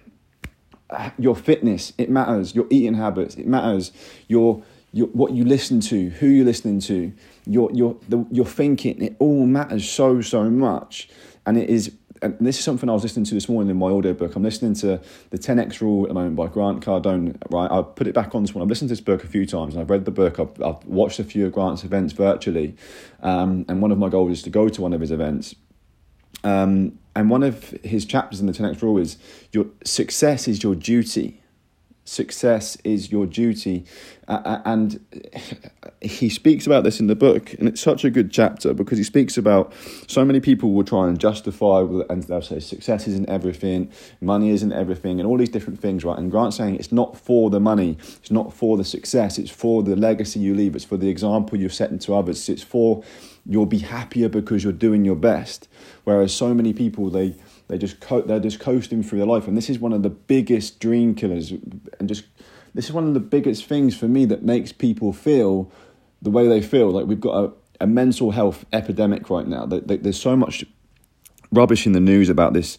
uh, 0.91 1.09
your 1.17 1.35
fitness 1.35 1.93
it 1.97 2.09
matters 2.09 2.53
your 2.53 2.67
eating 2.69 2.93
habits 2.93 3.35
it 3.35 3.47
matters 3.47 3.91
your 4.27 4.63
your, 4.91 5.07
what 5.07 5.33
you 5.33 5.45
listen 5.45 5.79
to, 5.81 6.09
who 6.09 6.27
you're 6.27 6.45
listening 6.45 6.79
to, 6.81 7.13
your 7.45 7.71
your 7.73 7.97
the, 8.07 8.25
your 8.31 8.45
thinking. 8.45 9.01
It 9.01 9.15
all 9.19 9.45
matters 9.45 9.89
so 9.89 10.21
so 10.21 10.49
much, 10.49 11.09
and 11.45 11.57
it 11.57 11.69
is. 11.69 11.91
And 12.21 12.37
this 12.39 12.57
is 12.57 12.65
something 12.65 12.89
I 12.89 12.93
was 12.93 13.03
listening 13.03 13.25
to 13.25 13.33
this 13.33 13.47
morning 13.47 13.69
in 13.69 13.77
my 13.77 13.89
audio 13.91 14.13
book. 14.13 14.35
I'm 14.35 14.43
listening 14.43 14.73
to 14.75 14.99
the 15.29 15.37
10x 15.37 15.79
Rule 15.81 16.03
at 16.03 16.09
the 16.09 16.13
moment 16.13 16.35
by 16.35 16.47
Grant 16.47 16.83
Cardone. 16.83 17.37
Right, 17.49 17.71
I 17.71 17.81
put 17.81 18.07
it 18.07 18.13
back 18.13 18.35
on 18.35 18.43
this 18.43 18.53
one. 18.53 18.61
I've 18.61 18.69
listened 18.69 18.89
to 18.89 18.93
this 18.93 19.01
book 19.01 19.23
a 19.23 19.27
few 19.27 19.45
times, 19.45 19.73
and 19.73 19.81
I've 19.81 19.89
read 19.89 20.05
the 20.05 20.11
book. 20.11 20.39
I've, 20.39 20.61
I've 20.61 20.83
watched 20.85 21.19
a 21.19 21.23
few 21.23 21.45
of 21.45 21.53
Grant's 21.53 21.83
events 21.83 22.13
virtually, 22.13 22.75
um, 23.21 23.65
and 23.69 23.81
one 23.81 23.91
of 23.91 23.97
my 23.97 24.09
goals 24.09 24.31
is 24.31 24.43
to 24.43 24.49
go 24.49 24.67
to 24.67 24.81
one 24.81 24.93
of 24.93 25.01
his 25.01 25.11
events. 25.11 25.55
Um, 26.43 26.99
and 27.15 27.29
one 27.29 27.43
of 27.43 27.69
his 27.83 28.05
chapters 28.05 28.39
in 28.39 28.47
the 28.47 28.53
10x 28.53 28.81
Rule 28.81 28.97
is 28.97 29.17
your 29.51 29.65
success 29.83 30.47
is 30.47 30.63
your 30.63 30.75
duty 30.75 31.41
success 32.09 32.75
is 32.83 33.11
your 33.11 33.25
duty. 33.25 33.85
Uh, 34.27 34.59
and 34.65 34.99
he 36.01 36.29
speaks 36.29 36.65
about 36.65 36.83
this 36.83 36.99
in 36.99 37.07
the 37.07 37.15
book, 37.15 37.53
and 37.53 37.67
it's 37.67 37.81
such 37.81 38.03
a 38.03 38.09
good 38.09 38.31
chapter 38.31 38.73
because 38.73 38.97
he 38.97 39.03
speaks 39.03 39.37
about 39.37 39.73
so 40.07 40.25
many 40.25 40.39
people 40.39 40.71
will 40.73 40.83
try 40.83 41.07
and 41.07 41.19
justify 41.19 41.81
and 42.09 42.23
they'll 42.23 42.41
say 42.41 42.59
success 42.59 43.07
isn't 43.07 43.29
everything, 43.29 43.91
money 44.21 44.49
isn't 44.49 44.73
everything, 44.73 45.19
and 45.19 45.27
all 45.27 45.37
these 45.37 45.49
different 45.49 45.79
things, 45.79 46.03
right? 46.03 46.17
And 46.17 46.29
Grant's 46.31 46.57
saying 46.57 46.75
it's 46.75 46.91
not 46.91 47.17
for 47.17 47.49
the 47.49 47.59
money, 47.59 47.97
it's 48.19 48.31
not 48.31 48.53
for 48.53 48.77
the 48.77 48.83
success, 48.83 49.37
it's 49.37 49.51
for 49.51 49.83
the 49.83 49.95
legacy 49.95 50.39
you 50.39 50.53
leave, 50.53 50.75
it's 50.75 50.85
for 50.85 50.97
the 50.97 51.09
example 51.09 51.57
you're 51.57 51.69
setting 51.69 51.99
to 51.99 52.15
others, 52.15 52.49
it's 52.49 52.63
for 52.63 53.03
you'll 53.45 53.65
be 53.65 53.79
happier 53.79 54.29
because 54.29 54.63
you're 54.63 54.73
doing 54.73 55.05
your 55.05 55.15
best. 55.15 55.67
Whereas 56.03 56.33
so 56.33 56.53
many 56.53 56.73
people, 56.73 57.09
they 57.09 57.35
they 57.69 57.77
just 57.77 58.01
co- 58.01 58.21
they're 58.21 58.39
just 58.39 58.59
coasting 58.59 59.01
through 59.01 59.19
their 59.19 59.27
life, 59.27 59.47
and 59.47 59.55
this 59.55 59.69
is 59.69 59.79
one 59.79 59.93
of 59.93 60.03
the 60.03 60.09
biggest 60.09 60.79
dream 60.79 61.15
killers, 61.15 61.51
and 61.51 62.09
just 62.09 62.25
this 62.73 62.85
is 62.85 62.91
one 62.91 63.07
of 63.07 63.13
the 63.13 63.19
biggest 63.19 63.65
things 63.65 63.95
for 63.95 64.07
me 64.07 64.25
that 64.25 64.43
makes 64.43 64.71
people 64.71 65.13
feel 65.13 65.71
the 66.21 66.29
way 66.29 66.47
they 66.47 66.61
feel. 66.61 66.89
Like 66.89 67.05
we've 67.05 67.21
got 67.21 67.45
a, 67.45 67.53
a 67.81 67.87
mental 67.87 68.31
health 68.31 68.65
epidemic 68.73 69.29
right 69.29 69.47
now. 69.47 69.65
There's 69.65 70.19
so 70.19 70.35
much 70.35 70.65
rubbish 71.51 71.85
in 71.85 71.93
the 71.93 71.99
news 71.99 72.29
about 72.29 72.53
this 72.53 72.77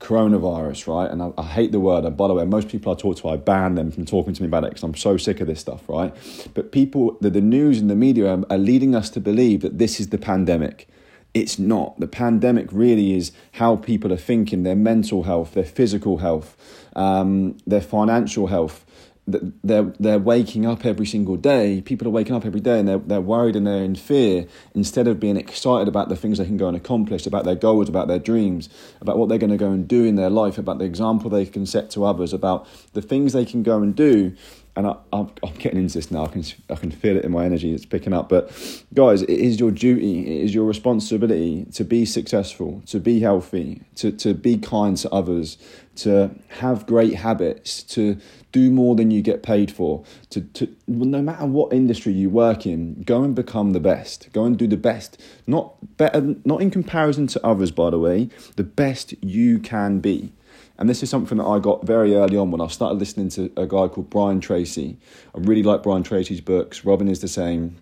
coronavirus, 0.00 0.86
right? 0.86 1.10
And 1.10 1.22
I, 1.22 1.32
I, 1.36 1.42
hate 1.42 1.72
the 1.72 1.80
word. 1.80 2.06
And 2.06 2.16
by 2.16 2.26
the 2.26 2.34
way, 2.34 2.44
most 2.46 2.68
people 2.68 2.90
I 2.90 2.96
talk 2.96 3.18
to, 3.18 3.28
I 3.28 3.36
ban 3.36 3.74
them 3.74 3.90
from 3.90 4.06
talking 4.06 4.32
to 4.32 4.42
me 4.42 4.48
about 4.48 4.64
it 4.64 4.70
because 4.70 4.82
I'm 4.82 4.94
so 4.94 5.18
sick 5.18 5.40
of 5.40 5.46
this 5.46 5.60
stuff, 5.60 5.82
right? 5.88 6.14
But 6.54 6.72
people, 6.72 7.18
the, 7.20 7.28
the 7.28 7.42
news 7.42 7.78
and 7.78 7.90
the 7.90 7.94
media 7.94 8.34
are, 8.34 8.44
are 8.48 8.58
leading 8.58 8.94
us 8.94 9.10
to 9.10 9.20
believe 9.20 9.60
that 9.60 9.78
this 9.78 10.00
is 10.00 10.08
the 10.08 10.16
pandemic. 10.16 10.88
It's 11.32 11.58
not. 11.58 11.98
The 12.00 12.08
pandemic 12.08 12.68
really 12.72 13.14
is 13.14 13.32
how 13.52 13.76
people 13.76 14.12
are 14.12 14.16
thinking, 14.18 14.64
their 14.64 14.76
mental 14.76 15.24
health, 15.24 15.54
their 15.54 15.64
physical 15.64 16.18
health, 16.18 16.56
um, 16.96 17.56
their 17.66 17.80
financial 17.80 18.48
health. 18.48 18.84
They're, 19.26 19.92
they're 20.00 20.18
waking 20.18 20.66
up 20.66 20.84
every 20.84 21.06
single 21.06 21.36
day. 21.36 21.82
People 21.82 22.08
are 22.08 22.10
waking 22.10 22.34
up 22.34 22.44
every 22.44 22.58
day 22.58 22.80
and 22.80 22.88
they're, 22.88 22.98
they're 22.98 23.20
worried 23.20 23.54
and 23.54 23.64
they're 23.64 23.84
in 23.84 23.94
fear 23.94 24.46
instead 24.74 25.06
of 25.06 25.20
being 25.20 25.36
excited 25.36 25.86
about 25.86 26.08
the 26.08 26.16
things 26.16 26.38
they 26.38 26.46
can 26.46 26.56
go 26.56 26.66
and 26.66 26.76
accomplish, 26.76 27.26
about 27.26 27.44
their 27.44 27.54
goals, 27.54 27.88
about 27.88 28.08
their 28.08 28.18
dreams, 28.18 28.68
about 29.00 29.18
what 29.18 29.28
they're 29.28 29.38
going 29.38 29.50
to 29.50 29.56
go 29.56 29.70
and 29.70 29.86
do 29.86 30.04
in 30.04 30.16
their 30.16 30.30
life, 30.30 30.58
about 30.58 30.80
the 30.80 30.84
example 30.84 31.30
they 31.30 31.46
can 31.46 31.64
set 31.64 31.90
to 31.90 32.04
others, 32.04 32.32
about 32.32 32.66
the 32.92 33.02
things 33.02 33.32
they 33.32 33.44
can 33.44 33.62
go 33.62 33.80
and 33.80 33.94
do 33.94 34.34
and 34.80 34.96
I, 35.12 35.46
am 35.46 35.54
getting 35.58 35.78
into 35.78 35.94
this 35.94 36.10
now. 36.10 36.24
I 36.24 36.28
can 36.28 36.44
I 36.68 36.74
can 36.74 36.90
feel 36.90 37.16
it 37.16 37.24
in 37.24 37.32
my 37.32 37.44
energy. 37.44 37.72
It's 37.72 37.84
picking 37.84 38.12
up. 38.12 38.28
But 38.28 38.50
guys, 38.94 39.22
it 39.22 39.30
is 39.30 39.60
your 39.60 39.70
duty. 39.70 40.20
It 40.20 40.44
is 40.44 40.54
your 40.54 40.64
responsibility 40.64 41.66
to 41.74 41.84
be 41.84 42.04
successful, 42.04 42.82
to 42.86 42.98
be 42.98 43.20
healthy, 43.20 43.82
to 43.96 44.10
to 44.12 44.34
be 44.34 44.56
kind 44.58 44.96
to 44.98 45.10
others, 45.10 45.58
to 45.96 46.30
have 46.48 46.86
great 46.86 47.14
habits, 47.14 47.82
to 47.84 48.16
do 48.52 48.70
more 48.70 48.96
than 48.96 49.10
you 49.10 49.22
get 49.22 49.42
paid 49.42 49.70
for. 49.70 50.04
To 50.30 50.40
to 50.40 50.74
no 50.88 51.22
matter 51.22 51.46
what 51.46 51.72
industry 51.72 52.12
you 52.12 52.30
work 52.30 52.66
in, 52.66 53.02
go 53.02 53.22
and 53.22 53.34
become 53.34 53.72
the 53.72 53.80
best. 53.80 54.32
Go 54.32 54.44
and 54.44 54.56
do 54.56 54.66
the 54.66 54.76
best. 54.76 55.20
Not 55.46 55.96
better. 55.98 56.36
Not 56.44 56.62
in 56.62 56.70
comparison 56.70 57.26
to 57.28 57.46
others, 57.46 57.70
by 57.70 57.90
the 57.90 57.98
way. 57.98 58.30
The 58.56 58.64
best 58.64 59.14
you 59.22 59.58
can 59.58 60.00
be. 60.00 60.32
And 60.80 60.88
this 60.88 61.02
is 61.02 61.10
something 61.10 61.36
that 61.36 61.44
I 61.44 61.58
got 61.58 61.86
very 61.86 62.14
early 62.14 62.38
on 62.38 62.50
when 62.50 62.62
I 62.62 62.66
started 62.68 62.98
listening 62.98 63.28
to 63.30 63.52
a 63.54 63.66
guy 63.66 63.86
called 63.88 64.08
Brian 64.08 64.40
Tracy. 64.40 64.96
I 65.34 65.38
really 65.40 65.62
like 65.62 65.82
Brian 65.82 66.02
Tracy's 66.02 66.40
books. 66.40 66.86
Robin 66.86 67.06
is 67.06 67.20
the 67.20 67.28
same. 67.28 67.76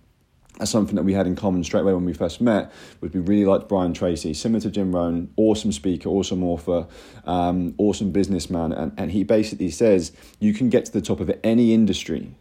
that's 0.58 0.72
something 0.72 0.96
that 0.96 1.04
we 1.04 1.12
had 1.12 1.28
in 1.28 1.36
common 1.36 1.62
straight 1.62 1.82
away 1.82 1.94
when 1.94 2.04
we 2.04 2.12
first 2.12 2.40
met 2.40 2.72
was 3.00 3.12
we 3.12 3.20
really 3.20 3.44
liked 3.44 3.68
Brian 3.68 3.94
Tracy, 3.94 4.34
similar 4.34 4.60
to 4.62 4.70
Jim 4.72 4.92
Rohn, 4.92 5.32
awesome 5.36 5.70
speaker, 5.70 6.08
awesome 6.08 6.42
author, 6.42 6.88
um, 7.24 7.72
awesome 7.78 8.10
businessman. 8.10 8.72
And, 8.72 8.92
and 8.98 9.12
he 9.12 9.22
basically 9.22 9.70
says 9.70 10.10
you 10.40 10.52
can 10.52 10.68
get 10.68 10.84
to 10.86 10.92
the 10.92 11.00
top 11.00 11.20
of 11.20 11.30
any 11.44 11.72
industry, 11.72 12.34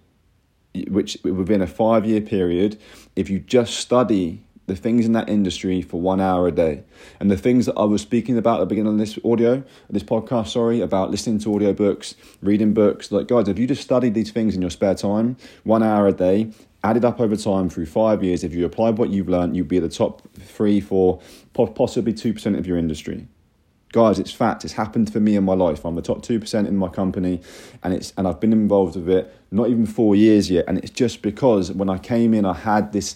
which 0.87 1.19
within 1.23 1.61
a 1.61 1.67
five 1.67 2.03
year 2.03 2.21
period, 2.21 2.79
if 3.15 3.29
you 3.29 3.37
just 3.37 3.75
study 3.75 4.41
the 4.67 4.75
things 4.75 5.05
in 5.05 5.13
that 5.13 5.29
industry 5.29 5.81
for 5.81 5.99
one 5.99 6.21
hour 6.21 6.47
a 6.47 6.51
day. 6.51 6.83
And 7.19 7.31
the 7.31 7.37
things 7.37 7.65
that 7.65 7.77
I 7.77 7.85
was 7.85 8.01
speaking 8.01 8.37
about 8.37 8.57
at 8.57 8.59
the 8.59 8.65
beginning 8.67 8.93
of 8.93 8.99
this 8.99 9.17
audio, 9.25 9.63
this 9.89 10.03
podcast, 10.03 10.49
sorry, 10.49 10.81
about 10.81 11.09
listening 11.09 11.39
to 11.39 11.49
audiobooks, 11.49 12.15
reading 12.41 12.73
books, 12.73 13.11
like 13.11 13.27
guys, 13.27 13.47
if 13.47 13.57
you 13.57 13.65
just 13.65 13.81
studied 13.81 14.13
these 14.13 14.31
things 14.31 14.55
in 14.55 14.61
your 14.61 14.69
spare 14.69 14.93
time, 14.93 15.37
one 15.63 15.81
hour 15.81 16.07
a 16.07 16.13
day, 16.13 16.51
added 16.83 17.05
up 17.05 17.19
over 17.21 17.37
time 17.37 17.69
through 17.69 17.85
five 17.85 18.21
years, 18.21 18.43
if 18.43 18.53
you 18.53 18.65
applied 18.65 18.97
what 18.97 19.09
you've 19.09 19.29
learned, 19.29 19.55
you'd 19.55 19.69
be 19.69 19.77
at 19.77 19.83
the 19.83 19.89
top 19.89 20.21
three, 20.35 20.81
four, 20.81 21.21
possibly 21.53 22.13
2% 22.13 22.57
of 22.57 22.67
your 22.67 22.77
industry. 22.77 23.27
Guys, 23.93 24.19
it's 24.19 24.33
fact. 24.33 24.65
It's 24.65 24.73
happened 24.73 25.13
for 25.13 25.21
me 25.21 25.37
in 25.37 25.45
my 25.45 25.53
life. 25.53 25.85
I'm 25.85 25.95
the 25.95 26.01
top 26.01 26.21
two 26.21 26.41
percent 26.41 26.67
in 26.67 26.75
my 26.75 26.89
company, 26.89 27.39
and 27.81 27.93
it's 27.93 28.11
and 28.17 28.27
I've 28.27 28.41
been 28.41 28.51
involved 28.51 28.97
with 28.97 29.07
it 29.07 29.33
not 29.49 29.69
even 29.69 29.85
four 29.85 30.13
years 30.13 30.51
yet. 30.51 30.65
And 30.67 30.77
it's 30.79 30.91
just 30.91 31.21
because 31.21 31.71
when 31.71 31.89
I 31.89 31.97
came 31.97 32.33
in, 32.33 32.43
I 32.43 32.53
had 32.53 32.91
this 32.91 33.15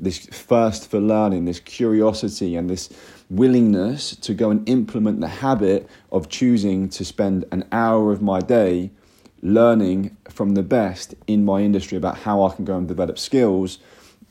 this 0.00 0.18
thirst 0.26 0.90
for 0.90 1.00
learning, 1.00 1.44
this 1.44 1.60
curiosity, 1.60 2.56
and 2.56 2.68
this 2.68 2.88
willingness 3.28 4.16
to 4.16 4.34
go 4.34 4.50
and 4.50 4.68
implement 4.68 5.20
the 5.20 5.28
habit 5.28 5.88
of 6.10 6.28
choosing 6.28 6.88
to 6.88 7.04
spend 7.04 7.44
an 7.52 7.64
hour 7.70 8.12
of 8.12 8.20
my 8.20 8.40
day 8.40 8.90
learning 9.42 10.16
from 10.28 10.54
the 10.54 10.62
best 10.62 11.14
in 11.26 11.44
my 11.44 11.60
industry 11.60 11.96
about 11.96 12.18
how 12.18 12.42
I 12.42 12.54
can 12.54 12.64
go 12.64 12.76
and 12.76 12.88
develop 12.88 13.18
skills 13.18 13.78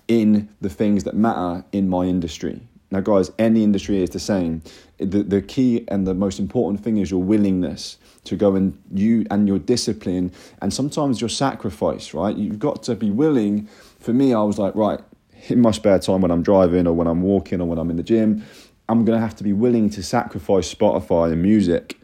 in 0.07 0.49
the 0.59 0.69
things 0.69 1.03
that 1.03 1.15
matter 1.15 1.63
in 1.71 1.87
my 1.87 2.05
industry. 2.05 2.61
Now, 2.91 3.01
guys, 3.01 3.31
any 3.37 3.63
industry 3.63 4.01
is 4.01 4.09
the 4.09 4.19
same. 4.19 4.63
The, 4.97 5.21
the 5.21 5.41
key 5.41 5.85
and 5.87 6.07
the 6.07 6.15
most 6.15 6.39
important 6.39 6.83
thing 6.83 6.97
is 6.97 7.11
your 7.11 7.21
willingness 7.21 7.97
to 8.25 8.35
go 8.35 8.55
and 8.55 8.77
you 8.91 9.25
and 9.29 9.47
your 9.47 9.59
discipline 9.59 10.31
and 10.61 10.73
sometimes 10.73 11.21
your 11.21 11.29
sacrifice, 11.29 12.13
right? 12.13 12.35
You've 12.35 12.59
got 12.59 12.81
to 12.83 12.95
be 12.95 13.11
willing. 13.11 13.69
For 13.99 14.11
me, 14.11 14.33
I 14.33 14.41
was 14.41 14.57
like, 14.57 14.73
right, 14.73 14.99
in 15.47 15.61
my 15.61 15.71
spare 15.71 15.99
time 15.99 16.21
when 16.21 16.31
I'm 16.31 16.43
driving 16.43 16.87
or 16.87 16.93
when 16.93 17.07
I'm 17.07 17.21
walking 17.21 17.61
or 17.61 17.65
when 17.65 17.77
I'm 17.77 17.89
in 17.89 17.97
the 17.97 18.03
gym, 18.03 18.43
I'm 18.87 19.05
going 19.05 19.17
to 19.17 19.21
have 19.21 19.35
to 19.37 19.43
be 19.43 19.53
willing 19.53 19.89
to 19.91 20.03
sacrifice 20.03 20.73
Spotify 20.73 21.31
and 21.31 21.41
music 21.41 21.99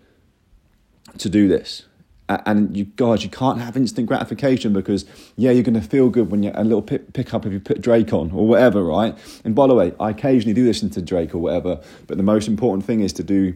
to 1.18 1.30
do 1.30 1.48
this. 1.48 1.86
And 2.28 2.76
you 2.76 2.86
guys, 2.86 3.24
you 3.24 3.30
can't 3.30 3.60
have 3.60 3.78
instant 3.78 4.08
gratification 4.08 4.74
because 4.74 5.06
yeah, 5.36 5.52
you're 5.52 5.64
going 5.64 5.80
to 5.80 5.88
feel 5.88 6.10
good 6.10 6.32
when 6.32 6.42
you 6.42 6.52
a 6.56 6.64
little 6.64 6.82
pick, 6.82 7.14
pick 7.14 7.34
up 7.36 7.46
if 7.46 7.54
you 7.54 7.60
put 7.60 7.82
Drake 7.82 8.14
on 8.14 8.32
or 8.32 8.48
whatever, 8.48 8.84
right? 8.84 9.16
And 9.44 9.54
by 9.54 9.68
the 9.68 9.76
way, 9.76 9.94
I 10.00 10.10
occasionally 10.10 10.54
do 10.54 10.66
listen 10.66 10.90
to 10.92 11.04
Drake 11.04 11.36
or 11.36 11.38
whatever, 11.38 11.82
but 12.08 12.18
the 12.18 12.24
most 12.24 12.48
important 12.48 12.84
thing 12.84 13.02
is 13.02 13.14
to 13.14 13.24
do 13.24 13.56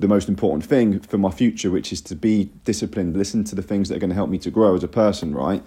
the 0.00 0.08
most 0.08 0.28
important 0.28 0.64
thing 0.64 1.00
for 1.00 1.18
my 1.18 1.30
future, 1.30 1.70
which 1.70 1.92
is 1.92 2.00
to 2.00 2.16
be 2.16 2.50
disciplined, 2.64 3.16
listen 3.16 3.44
to 3.44 3.54
the 3.54 3.62
things 3.62 3.88
that 3.88 3.96
are 3.96 4.00
going 4.00 4.10
to 4.10 4.16
help 4.16 4.30
me 4.30 4.38
to 4.38 4.50
grow 4.50 4.74
as 4.74 4.82
a 4.82 4.88
person, 4.88 5.34
right? 5.34 5.62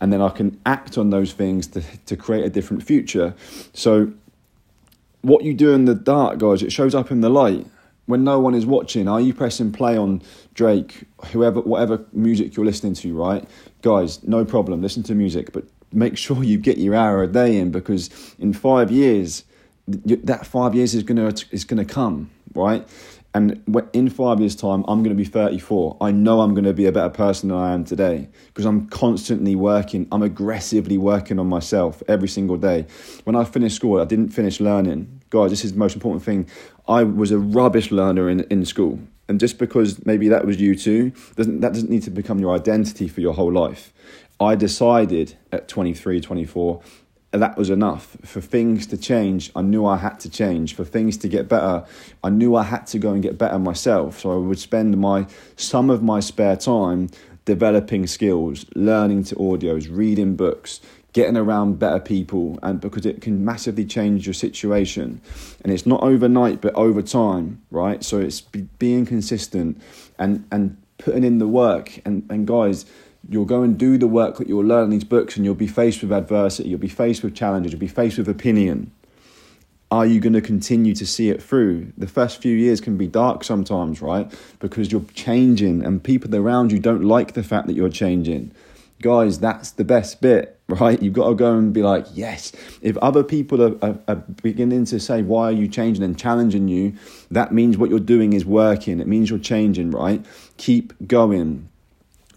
And 0.00 0.12
then 0.12 0.20
I 0.20 0.28
can 0.28 0.60
act 0.64 0.96
on 0.96 1.10
those 1.10 1.32
things 1.32 1.66
to, 1.68 1.82
to 2.06 2.16
create 2.16 2.44
a 2.44 2.50
different 2.50 2.82
future. 2.82 3.34
So, 3.72 4.12
what 5.22 5.44
you 5.44 5.54
do 5.54 5.72
in 5.72 5.84
the 5.84 5.94
dark, 5.94 6.38
guys, 6.38 6.62
it 6.62 6.72
shows 6.72 6.94
up 6.94 7.10
in 7.10 7.20
the 7.20 7.30
light. 7.30 7.66
When 8.06 8.24
no 8.24 8.40
one 8.40 8.54
is 8.54 8.64
watching, 8.64 9.06
are 9.06 9.20
you 9.20 9.34
pressing 9.34 9.72
play 9.72 9.98
on 9.98 10.22
Drake, 10.54 11.04
whoever, 11.32 11.60
whatever 11.60 12.04
music 12.12 12.56
you're 12.56 12.64
listening 12.64 12.94
to, 12.94 13.14
right? 13.14 13.44
Guys, 13.82 14.22
no 14.22 14.44
problem, 14.44 14.80
listen 14.80 15.02
to 15.04 15.14
music, 15.14 15.52
but 15.52 15.64
make 15.92 16.16
sure 16.24 16.42
you 16.42 16.58
get 16.58 16.78
your 16.78 16.94
hour 16.94 17.22
a 17.22 17.26
day 17.26 17.58
in 17.58 17.70
because 17.70 18.34
in 18.38 18.52
five 18.52 18.90
years, 18.90 19.44
that 19.86 20.46
five 20.46 20.74
years 20.74 20.94
is 20.94 21.02
gonna 21.02 21.32
is 21.50 21.64
gonna 21.64 21.84
come, 21.84 22.30
right? 22.54 22.86
And 23.34 23.62
in 23.92 24.08
five 24.08 24.40
years' 24.40 24.56
time, 24.56 24.84
I'm 24.88 25.02
going 25.02 25.14
to 25.14 25.22
be 25.22 25.24
34. 25.24 25.98
I 26.00 26.10
know 26.10 26.40
I'm 26.40 26.54
going 26.54 26.64
to 26.64 26.72
be 26.72 26.86
a 26.86 26.92
better 26.92 27.10
person 27.10 27.50
than 27.50 27.58
I 27.58 27.74
am 27.74 27.84
today 27.84 28.28
because 28.48 28.64
I'm 28.64 28.88
constantly 28.88 29.54
working. 29.54 30.08
I'm 30.10 30.22
aggressively 30.22 30.96
working 30.96 31.38
on 31.38 31.46
myself 31.46 32.02
every 32.08 32.28
single 32.28 32.56
day. 32.56 32.86
When 33.24 33.36
I 33.36 33.44
finished 33.44 33.76
school, 33.76 34.00
I 34.00 34.06
didn't 34.06 34.30
finish 34.30 34.60
learning. 34.60 35.22
Guys, 35.30 35.50
this 35.50 35.64
is 35.64 35.72
the 35.72 35.78
most 35.78 35.94
important 35.94 36.24
thing. 36.24 36.48
I 36.88 37.02
was 37.02 37.30
a 37.30 37.38
rubbish 37.38 37.90
learner 37.90 38.30
in, 38.30 38.40
in 38.44 38.64
school. 38.64 38.98
And 39.28 39.38
just 39.38 39.58
because 39.58 40.04
maybe 40.06 40.28
that 40.28 40.46
was 40.46 40.58
you 40.58 40.74
too, 40.74 41.12
doesn't, 41.36 41.60
that 41.60 41.74
doesn't 41.74 41.90
need 41.90 42.02
to 42.04 42.10
become 42.10 42.38
your 42.38 42.54
identity 42.54 43.08
for 43.08 43.20
your 43.20 43.34
whole 43.34 43.52
life. 43.52 43.92
I 44.40 44.54
decided 44.54 45.36
at 45.52 45.68
23, 45.68 46.20
24 46.20 46.80
that 47.30 47.56
was 47.58 47.68
enough. 47.68 48.16
For 48.24 48.40
things 48.40 48.86
to 48.86 48.96
change, 48.96 49.50
I 49.54 49.62
knew 49.62 49.84
I 49.84 49.98
had 49.98 50.18
to 50.20 50.30
change. 50.30 50.74
For 50.74 50.84
things 50.84 51.16
to 51.18 51.28
get 51.28 51.48
better, 51.48 51.84
I 52.24 52.30
knew 52.30 52.56
I 52.56 52.62
had 52.62 52.86
to 52.88 52.98
go 52.98 53.12
and 53.12 53.22
get 53.22 53.36
better 53.36 53.58
myself. 53.58 54.20
So 54.20 54.32
I 54.32 54.36
would 54.36 54.58
spend 54.58 54.98
my 54.98 55.26
some 55.56 55.90
of 55.90 56.02
my 56.02 56.20
spare 56.20 56.56
time 56.56 57.10
developing 57.44 58.06
skills, 58.06 58.66
learning 58.74 59.24
to 59.24 59.34
audios, 59.36 59.88
reading 59.90 60.36
books, 60.36 60.80
getting 61.12 61.36
around 61.36 61.78
better 61.78 62.00
people, 62.00 62.58
and 62.62 62.80
because 62.80 63.04
it 63.04 63.20
can 63.20 63.44
massively 63.44 63.84
change 63.84 64.26
your 64.26 64.34
situation. 64.34 65.20
And 65.62 65.72
it's 65.72 65.86
not 65.86 66.02
overnight, 66.02 66.60
but 66.60 66.74
over 66.74 67.02
time, 67.02 67.60
right? 67.70 68.02
So 68.02 68.18
it's 68.18 68.40
being 68.40 69.04
consistent 69.04 69.80
and 70.18 70.46
and 70.50 70.78
putting 70.96 71.24
in 71.24 71.38
the 71.38 71.48
work. 71.48 72.00
And 72.06 72.24
and 72.30 72.46
guys 72.46 72.86
you'll 73.28 73.44
go 73.44 73.62
and 73.62 73.76
do 73.76 73.98
the 73.98 74.06
work 74.06 74.38
that 74.38 74.48
you'll 74.48 74.64
learn 74.64 74.84
in 74.84 74.90
these 74.90 75.04
books 75.04 75.36
and 75.36 75.44
you'll 75.44 75.54
be 75.54 75.66
faced 75.66 76.02
with 76.02 76.10
adversity, 76.10 76.70
you'll 76.70 76.78
be 76.78 76.88
faced 76.88 77.22
with 77.22 77.34
challenges, 77.34 77.72
you'll 77.72 77.80
be 77.80 77.86
faced 77.86 78.18
with 78.18 78.28
opinion. 78.28 78.90
Are 79.90 80.06
you 80.06 80.20
going 80.20 80.34
to 80.34 80.42
continue 80.42 80.94
to 80.94 81.06
see 81.06 81.30
it 81.30 81.42
through? 81.42 81.92
The 81.96 82.06
first 82.06 82.42
few 82.42 82.54
years 82.54 82.80
can 82.80 82.96
be 82.98 83.06
dark 83.06 83.42
sometimes, 83.44 84.02
right? 84.02 84.32
Because 84.58 84.92
you're 84.92 85.04
changing 85.14 85.84
and 85.84 86.02
people 86.02 86.34
around 86.34 86.72
you 86.72 86.78
don't 86.78 87.04
like 87.04 87.32
the 87.32 87.42
fact 87.42 87.66
that 87.68 87.74
you're 87.74 87.88
changing. 87.88 88.52
Guys, 89.00 89.38
that's 89.38 89.70
the 89.70 89.84
best 89.84 90.20
bit, 90.20 90.60
right? 90.68 91.00
You've 91.00 91.14
got 91.14 91.28
to 91.28 91.34
go 91.34 91.56
and 91.56 91.72
be 91.72 91.82
like, 91.82 92.04
yes. 92.12 92.52
If 92.82 92.98
other 92.98 93.22
people 93.22 93.62
are, 93.62 93.78
are, 93.82 93.98
are 94.08 94.16
beginning 94.42 94.84
to 94.86 95.00
say, 95.00 95.22
why 95.22 95.44
are 95.44 95.52
you 95.52 95.68
changing 95.68 96.02
and 96.02 96.18
challenging 96.18 96.68
you, 96.68 96.94
that 97.30 97.52
means 97.52 97.78
what 97.78 97.88
you're 97.88 97.98
doing 97.98 98.34
is 98.34 98.44
working. 98.44 99.00
It 99.00 99.06
means 99.06 99.30
you're 99.30 99.38
changing, 99.38 99.90
right? 99.92 100.24
Keep 100.58 101.08
going 101.08 101.70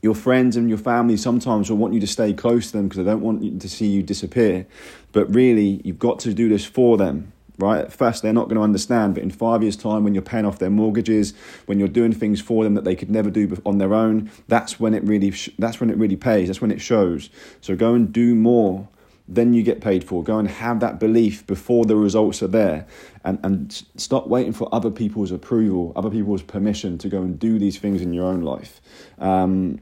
your 0.02 0.16
friends 0.16 0.56
and 0.56 0.68
your 0.68 0.78
family 0.78 1.16
sometimes 1.16 1.70
will 1.70 1.78
want 1.78 1.94
you 1.94 2.00
to 2.00 2.08
stay 2.08 2.34
close 2.34 2.72
to 2.72 2.78
them 2.78 2.88
because 2.88 2.98
they 2.98 3.12
don't 3.12 3.22
want 3.22 3.62
to 3.62 3.70
see 3.70 3.88
you 3.88 4.02
disappear. 4.02 4.66
But 5.12 5.34
really, 5.34 5.82
you've 5.84 6.00
got 6.00 6.20
to 6.20 6.34
do 6.34 6.50
this 6.50 6.66
for 6.66 6.98
them, 6.98 7.34
right? 7.58 7.82
At 7.82 7.94
first, 7.94 8.24
they're 8.24 8.34
not 8.34 8.46
going 8.46 8.56
to 8.56 8.64
understand, 8.64 9.14
but 9.14 9.24
in 9.24 9.30
five 9.30 9.62
years' 9.62 9.76
time, 9.76 10.04
when 10.04 10.16
you're 10.16 10.24
paying 10.24 10.46
off 10.46 10.58
their 10.58 10.72
mortgages, 10.72 11.34
when 11.68 11.78
you're 11.78 11.88
doing 11.88 12.14
things 12.14 12.42
for 12.42 12.64
them 12.64 12.74
that 12.74 12.84
they 12.84 12.96
could 12.96 13.12
never 13.12 13.30
do 13.30 13.62
on 13.66 13.78
their 13.78 13.94
own, 13.94 14.32
that's 14.48 14.80
when 14.80 14.94
it 14.94 15.04
really 15.04 15.34
that's 15.60 15.80
when 15.80 15.90
it 15.90 15.98
really 15.98 16.16
pays. 16.16 16.48
That's 16.48 16.62
when 16.62 16.72
it 16.72 16.82
shows. 16.82 17.30
So 17.62 17.76
go 17.76 17.94
and 17.94 18.12
do 18.12 18.34
more 18.34 18.88
then 19.32 19.54
you 19.54 19.64
get 19.64 19.80
paid 19.80 20.04
for. 20.04 20.24
Go 20.24 20.38
and 20.38 20.48
have 20.48 20.82
that 20.82 21.00
belief 21.00 21.48
before 21.48 21.86
the 21.86 21.96
results 21.96 22.44
are 22.44 22.48
there 22.48 22.86
and, 23.24 23.40
and 23.44 23.84
stop 23.96 24.28
waiting 24.28 24.52
for 24.52 24.68
other 24.74 24.92
people's 24.92 25.32
approval, 25.32 25.94
other 25.96 26.10
people's 26.10 26.42
permission 26.42 26.98
to 26.98 27.08
go 27.08 27.22
and 27.22 27.40
do 27.40 27.58
these 27.58 27.80
things 27.80 28.02
in 28.02 28.14
your 28.14 28.26
own 28.26 28.42
life. 28.42 28.82
Um, 29.20 29.80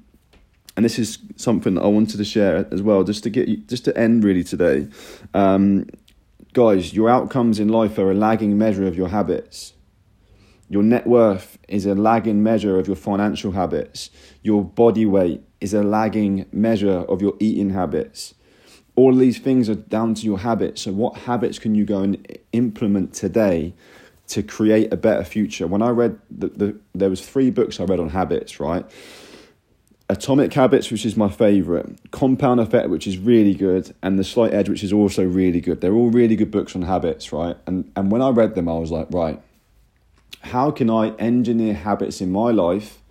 and 0.79 0.85
this 0.85 0.97
is 0.97 1.19
something 1.35 1.73
that 1.73 1.81
I 1.81 1.87
wanted 1.87 2.19
to 2.19 2.23
share 2.23 2.65
as 2.71 2.81
well, 2.81 3.03
just 3.03 3.23
to 3.23 3.29
get 3.29 3.67
just 3.67 3.83
to 3.83 3.97
end 3.97 4.23
really 4.23 4.45
today. 4.45 4.87
Um, 5.33 5.89
guys, 6.53 6.93
your 6.93 7.09
outcomes 7.09 7.59
in 7.59 7.67
life 7.67 7.97
are 7.97 8.09
a 8.11 8.13
lagging 8.13 8.57
measure 8.57 8.87
of 8.87 8.95
your 8.95 9.09
habits. 9.09 9.73
Your 10.69 10.81
net 10.81 11.05
worth 11.05 11.57
is 11.67 11.85
a 11.85 11.95
lagging 11.95 12.41
measure 12.43 12.79
of 12.79 12.87
your 12.87 12.95
financial 12.95 13.51
habits. 13.51 14.09
Your 14.41 14.63
body 14.63 15.05
weight 15.05 15.41
is 15.59 15.73
a 15.73 15.83
lagging 15.83 16.45
measure 16.53 16.99
of 17.09 17.21
your 17.21 17.33
eating 17.41 17.71
habits. 17.71 18.35
All 18.95 19.13
these 19.13 19.37
things 19.37 19.67
are 19.67 19.75
down 19.75 20.13
to 20.13 20.25
your 20.25 20.39
habits. 20.39 20.83
So, 20.83 20.93
what 20.93 21.17
habits 21.17 21.59
can 21.59 21.75
you 21.75 21.83
go 21.83 22.03
and 22.03 22.25
implement 22.53 23.13
today 23.13 23.73
to 24.29 24.41
create 24.43 24.93
a 24.93 24.95
better 24.95 25.25
future? 25.25 25.67
When 25.67 25.81
I 25.81 25.89
read 25.89 26.17
the, 26.31 26.47
the 26.47 26.79
there 26.95 27.09
was 27.09 27.19
three 27.27 27.49
books 27.49 27.81
I 27.81 27.83
read 27.83 27.99
on 27.99 28.11
habits, 28.11 28.61
right? 28.61 28.89
Atomic 30.11 30.51
Habits, 30.53 30.89
which 30.89 31.05
is 31.05 31.15
my 31.15 31.29
favourite, 31.29 32.11
Compound 32.11 32.59
Effect, 32.59 32.89
which 32.89 33.05
is 33.05 33.19
really 33.19 33.53
good, 33.53 33.93
and 34.01 34.17
The 34.17 34.23
Slight 34.23 34.53
Edge, 34.53 34.67
which 34.67 34.83
is 34.83 34.91
also 34.91 35.23
really 35.23 35.61
good. 35.61 35.81
They're 35.81 35.93
all 35.93 36.09
really 36.09 36.35
good 36.35 36.49
books 36.49 36.75
on 36.75 36.81
habits, 36.81 37.31
right? 37.31 37.55
And 37.67 37.91
and 37.95 38.11
when 38.11 38.21
I 38.21 38.29
read 38.29 38.55
them, 38.55 38.67
I 38.67 38.79
was 38.79 38.91
like, 38.91 39.07
right, 39.11 39.39
how 40.41 40.71
can 40.71 40.89
I 40.89 41.09
engineer 41.17 41.75
habits 41.75 42.21
in 42.21 42.31
my 42.31 42.49
life 42.49 43.01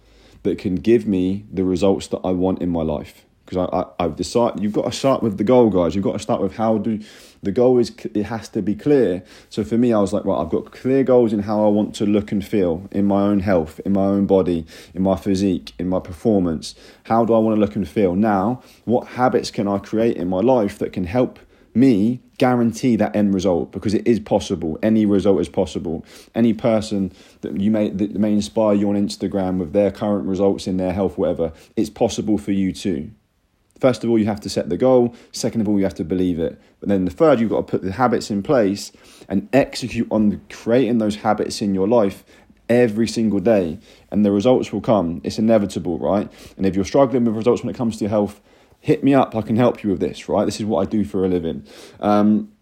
that 0.43 0.59
can 0.59 0.75
give 0.75 1.07
me 1.07 1.45
the 1.53 1.65
results 1.65 2.09
that 2.09 2.21
I 2.25 2.33
want 2.33 2.61
in 2.61 2.69
my 2.69 2.83
life? 2.83 3.25
Because 3.49 3.67
I, 3.73 4.03
I, 4.03 4.03
have 4.03 4.17
decided 4.17 4.63
you've 4.63 4.75
got 4.75 4.85
to 4.85 4.93
start 4.93 5.23
with 5.23 5.39
the 5.39 5.45
goal, 5.45 5.71
guys. 5.71 5.95
You've 5.95 6.05
got 6.05 6.13
to 6.13 6.19
start 6.19 6.43
with 6.43 6.57
how 6.57 6.77
do 6.77 7.01
the 7.43 7.51
goal 7.51 7.79
is 7.79 7.91
it 8.13 8.25
has 8.25 8.47
to 8.51 8.61
be 8.61 8.75
clear. 8.75 9.25
So 9.49 9.65
for 9.65 9.79
me, 9.79 9.91
I 9.91 10.01
was 10.01 10.13
like, 10.13 10.27
right, 10.27 10.39
I've 10.39 10.51
got 10.51 10.71
clear 10.71 11.03
goals 11.03 11.33
in 11.33 11.41
how 11.41 11.65
I 11.65 11.69
want 11.69 11.95
to 11.95 12.05
look 12.05 12.31
and 12.31 12.45
feel 12.45 12.87
in 12.93 13.07
my 13.07 13.23
own 13.23 13.41
health, 13.41 13.81
in 13.87 13.93
my 13.93 14.05
own 14.05 14.27
body, 14.27 14.67
in 14.93 15.01
my 15.01 15.17
physique, 15.17 15.73
in 15.79 15.89
my 15.89 15.99
performance. 15.99 16.75
How 17.05 17.25
do 17.25 17.33
I 17.33 17.39
want 17.39 17.57
to 17.57 17.61
look 17.61 17.75
and 17.75 17.89
feel 17.89 18.15
now? 18.15 18.63
What 18.85 19.09
habits 19.09 19.51
can 19.51 19.67
I 19.67 19.79
create 19.79 20.19
in 20.19 20.29
my 20.29 20.41
life 20.41 20.79
that 20.81 20.93
can 20.93 21.05
help 21.05 21.39
me 21.75 22.21
guarantee 22.39 22.97
that 22.97 23.15
end 23.15 23.35
result 23.35 23.73
because 23.73 23.95
it 23.95 24.07
is 24.07 24.21
possible. 24.21 24.79
Any 24.83 25.05
result 25.07 25.41
is 25.41 25.49
possible. 25.49 26.05
Any 26.35 26.53
person 26.53 27.13
that 27.41 27.61
you 27.61 27.71
may 27.71 27.91
that 27.91 28.15
may 28.15 28.33
inspire 28.33 28.75
you 28.75 28.89
on 28.89 28.95
Instagram 28.95 29.59
with 29.59 29.73
their 29.73 29.91
current 29.91 30.27
results 30.27 30.67
in 30.67 30.77
their 30.77 30.93
health, 30.93 31.19
whatever, 31.19 31.53
it's 31.77 31.91
possible 31.91 32.39
for 32.39 32.53
you 32.53 32.73
too. 32.73 33.11
First 33.79 34.05
of 34.05 34.11
all, 34.11 34.19
you 34.19 34.27
have 34.27 34.41
to 34.41 34.49
set 34.49 34.69
the 34.69 34.77
goal. 34.77 35.15
Second 35.33 35.61
of 35.61 35.69
all, 35.69 35.79
you 35.79 35.85
have 35.85 35.95
to 35.95 36.05
believe 36.05 36.39
it. 36.39 36.61
But 36.81 36.89
then 36.89 37.05
the 37.05 37.11
third, 37.11 37.41
you've 37.41 37.51
got 37.51 37.67
to 37.67 37.71
put 37.71 37.83
the 37.83 37.93
habits 37.93 38.31
in 38.31 38.43
place 38.43 38.93
and 39.29 39.49
execute 39.53 40.09
on 40.11 40.41
creating 40.51 40.99
those 40.99 41.17
habits 41.17 41.63
in 41.63 41.75
your 41.75 41.89
life 41.89 42.25
every 42.69 43.09
single 43.09 43.41
day. 43.41 43.79
And 44.11 44.25
the 44.25 44.33
results 44.33 44.73
will 44.73 44.81
come. 44.81 45.21
It's 45.25 45.39
inevitable, 45.39 45.99
right? 45.99 46.31
And 46.57 46.67
if 46.67 46.75
you're 46.75 46.85
struggling 46.85 47.25
with 47.25 47.37
results 47.37 47.63
when 47.63 47.75
it 47.75 47.77
comes 47.77 47.97
to 47.99 48.05
your 48.05 48.11
health, 48.11 48.41
hit 48.81 49.03
me 49.03 49.15
up. 49.15 49.35
I 49.35 49.43
can 49.43 49.57
help 49.57 49.83
you 49.83 49.91
with 49.91 50.01
this, 50.01 50.29
right? 50.29 50.45
This 50.45 50.61
is 50.61 50.67
what 50.67 50.87
I 50.87 50.91
do 50.91 51.05
for 51.05 51.25
a 51.25 51.29
living. 51.29 51.65
Um, 52.01 52.53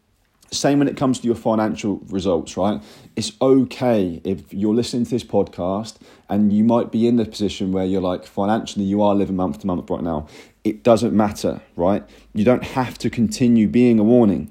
same 0.50 0.79
when 0.79 0.88
it 0.88 0.97
comes 0.97 1.19
to 1.21 1.26
your 1.26 1.35
financial 1.35 2.00
results, 2.09 2.57
right? 2.57 2.83
It's 3.17 3.33
okay 3.41 4.21
if 4.25 4.53
you're 4.53 4.75
listening 4.75 5.05
to 5.05 5.11
this 5.11 5.25
podcast 5.25 5.97
and 6.29 6.53
you 6.53 6.65
might 6.65 6.93
be 6.93 7.07
in 7.07 7.17
the 7.17 7.25
position 7.25 7.73
where 7.73 7.85
you're 7.85 8.00
like 8.00 8.25
financially 8.25 8.85
you 8.85 9.03
are 9.03 9.15
living 9.15 9.37
month 9.37 9.61
to 9.61 9.67
month 9.67 9.91
right 9.91 10.03
now. 10.03 10.29
It 10.65 10.83
doesn't 10.83 11.15
matter, 11.15 11.61
right? 11.76 12.05
You 12.33 12.45
don't 12.45 12.65
have 12.65 12.99
to 12.99 13.11
continue 13.11 13.69
being 13.69 13.99
a 13.99 14.05
warning. 14.05 14.50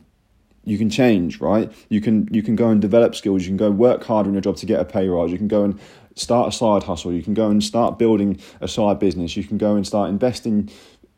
You 0.64 0.78
can 0.78 0.90
change, 0.90 1.40
right? 1.40 1.72
You 1.90 2.02
can 2.02 2.28
you 2.32 2.42
can 2.42 2.56
go 2.56 2.70
and 2.70 2.82
develop 2.82 3.16
skills. 3.16 3.44
You 3.44 3.50
can 3.50 3.58
go 3.58 3.70
work 3.70 4.04
harder 4.04 4.30
in 4.30 4.34
your 4.34 4.42
job 4.42 4.58
to 4.58 4.66
get 4.66 4.80
a 4.80 4.86
pay 4.86 5.08
rise. 5.08 5.32
You 5.32 5.38
can 5.38 5.48
go 5.48 5.64
and 5.64 5.80
start 6.16 6.48
a 6.48 6.52
side 6.52 6.84
hustle. 6.84 7.14
You 7.14 7.22
can 7.22 7.34
go 7.34 7.50
and 7.50 7.64
start 7.64 8.00
building 8.00 8.40
a 8.62 8.68
side 8.68 9.00
business. 9.00 9.38
You 9.38 9.44
can 9.44 9.58
go 9.58 9.76
and 9.76 9.86
start 9.86 10.10
investing 10.10 10.70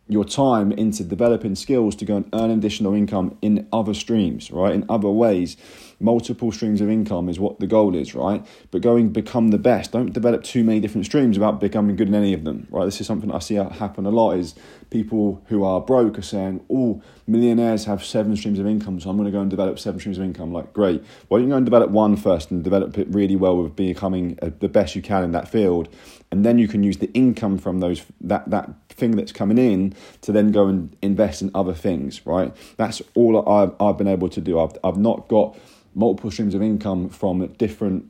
your 0.07 0.23
time 0.23 0.71
into 0.71 1.03
developing 1.03 1.55
skills 1.55 1.95
to 1.95 2.05
go 2.05 2.17
and 2.17 2.29
earn 2.33 2.49
additional 2.49 2.93
income 2.93 3.37
in 3.41 3.67
other 3.73 3.93
streams, 3.93 4.51
right? 4.51 4.73
In 4.73 4.85
other 4.89 5.09
ways. 5.09 5.57
Multiple 5.99 6.51
streams 6.51 6.79
of 6.79 6.91
income 6.91 7.27
is 7.27 7.39
what 7.39 7.59
the 7.59 7.65
goal 7.65 7.95
is, 7.95 8.13
right? 8.13 8.45
But 8.69 8.83
going 8.83 9.09
become 9.09 9.47
the 9.47 9.57
best. 9.57 9.93
Don't 9.93 10.13
develop 10.13 10.43
too 10.43 10.63
many 10.63 10.79
different 10.79 11.07
streams 11.07 11.37
about 11.37 11.59
becoming 11.59 11.95
good 11.95 12.07
in 12.07 12.13
any 12.13 12.35
of 12.35 12.43
them, 12.43 12.67
right? 12.69 12.85
This 12.85 13.01
is 13.01 13.07
something 13.07 13.31
I 13.31 13.39
see 13.39 13.55
happen 13.55 14.05
a 14.05 14.11
lot 14.11 14.33
is 14.33 14.53
people 14.91 15.43
who 15.47 15.63
are 15.63 15.81
broke 15.81 16.19
are 16.19 16.21
saying, 16.21 16.63
oh, 16.71 17.01
millionaires 17.25 17.85
have 17.85 18.03
seven 18.03 18.35
streams 18.35 18.59
of 18.59 18.67
income, 18.67 18.99
so 18.99 19.09
I'm 19.09 19.17
going 19.17 19.25
to 19.25 19.31
go 19.31 19.41
and 19.41 19.49
develop 19.49 19.79
seven 19.79 19.99
streams 19.99 20.19
of 20.19 20.23
income. 20.23 20.53
Like, 20.53 20.71
great. 20.71 21.03
Why 21.29 21.39
don't 21.39 21.47
you 21.47 21.51
go 21.53 21.57
and 21.57 21.65
develop 21.65 21.89
one 21.89 22.15
first 22.15 22.51
and 22.51 22.63
develop 22.63 22.95
it 22.99 23.07
really 23.09 23.35
well 23.35 23.57
with 23.57 23.75
becoming 23.75 24.37
uh, 24.41 24.51
the 24.59 24.69
best 24.69 24.95
you 24.95 25.01
can 25.01 25.23
in 25.23 25.31
that 25.31 25.47
field. 25.47 25.89
And 26.31 26.46
then 26.46 26.57
you 26.57 26.67
can 26.67 26.84
use 26.84 26.98
the 26.98 27.12
income 27.13 27.57
from 27.57 27.79
those 27.79 28.05
that, 28.19 28.50
that 28.50 28.69
thing 28.89 29.12
that's 29.12 29.31
coming 29.31 29.57
in 29.57 29.93
to 30.22 30.31
then 30.31 30.51
go 30.51 30.67
and 30.67 30.96
invest 31.01 31.41
in 31.41 31.51
other 31.55 31.74
things, 31.74 32.25
right? 32.25 32.53
That's 32.75 33.01
all 33.15 33.48
I've, 33.48 33.74
I've 33.79 33.98
been 33.98 34.07
able 34.07 34.29
to 34.29 34.41
do. 34.41 34.60
I've, 34.60 34.77
I've 34.84 34.98
not 34.98 35.27
got 35.29 35.57
multiple 35.96 36.29
streams 36.29 36.53
of 36.53 36.62
income 36.62 37.10
from 37.10 37.48
different 37.53 38.10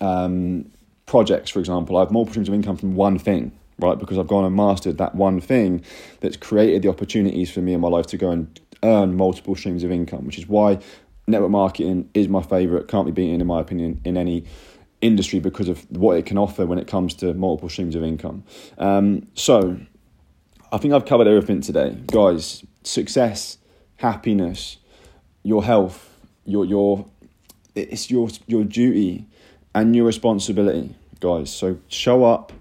um, 0.00 0.70
projects, 1.06 1.50
for 1.50 1.60
example. 1.60 1.96
I 1.96 2.00
have 2.00 2.10
multiple 2.10 2.32
streams 2.32 2.48
of 2.48 2.54
income 2.54 2.76
from 2.76 2.94
one 2.94 3.18
thing, 3.18 3.52
right? 3.78 3.98
Because 3.98 4.18
I've 4.18 4.28
gone 4.28 4.44
and 4.44 4.54
mastered 4.54 4.98
that 4.98 5.14
one 5.14 5.40
thing 5.40 5.82
that's 6.20 6.36
created 6.36 6.82
the 6.82 6.88
opportunities 6.88 7.50
for 7.50 7.60
me 7.60 7.72
in 7.72 7.80
my 7.80 7.88
life 7.88 8.06
to 8.08 8.18
go 8.18 8.30
and 8.30 8.60
earn 8.82 9.16
multiple 9.16 9.56
streams 9.56 9.82
of 9.82 9.90
income, 9.90 10.26
which 10.26 10.38
is 10.38 10.46
why 10.46 10.78
network 11.26 11.50
marketing 11.50 12.08
is 12.14 12.28
my 12.28 12.42
favorite, 12.42 12.88
can't 12.88 13.06
be 13.06 13.12
beaten, 13.12 13.40
in 13.40 13.46
my 13.46 13.60
opinion, 13.60 14.00
in 14.04 14.16
any 14.16 14.44
industry 15.00 15.40
because 15.40 15.68
of 15.68 15.90
what 15.90 16.16
it 16.16 16.26
can 16.26 16.38
offer 16.38 16.66
when 16.66 16.78
it 16.78 16.86
comes 16.86 17.14
to 17.14 17.34
multiple 17.34 17.68
streams 17.68 17.94
of 17.94 18.02
income. 18.02 18.44
Um, 18.78 19.26
so, 19.34 19.78
I 20.72 20.78
think 20.78 20.94
I've 20.94 21.06
covered 21.06 21.26
everything 21.26 21.60
today. 21.60 21.96
Guys, 22.06 22.64
success, 22.84 23.58
happiness, 23.96 24.78
your 25.42 25.64
health, 25.64 26.08
your 26.44 26.64
your 26.64 27.06
it's 27.74 28.10
your 28.10 28.28
your 28.46 28.64
duty 28.64 29.26
and 29.74 29.94
your 29.94 30.04
responsibility, 30.04 30.94
guys. 31.20 31.50
So 31.52 31.78
show 31.88 32.24
up, 32.24 32.52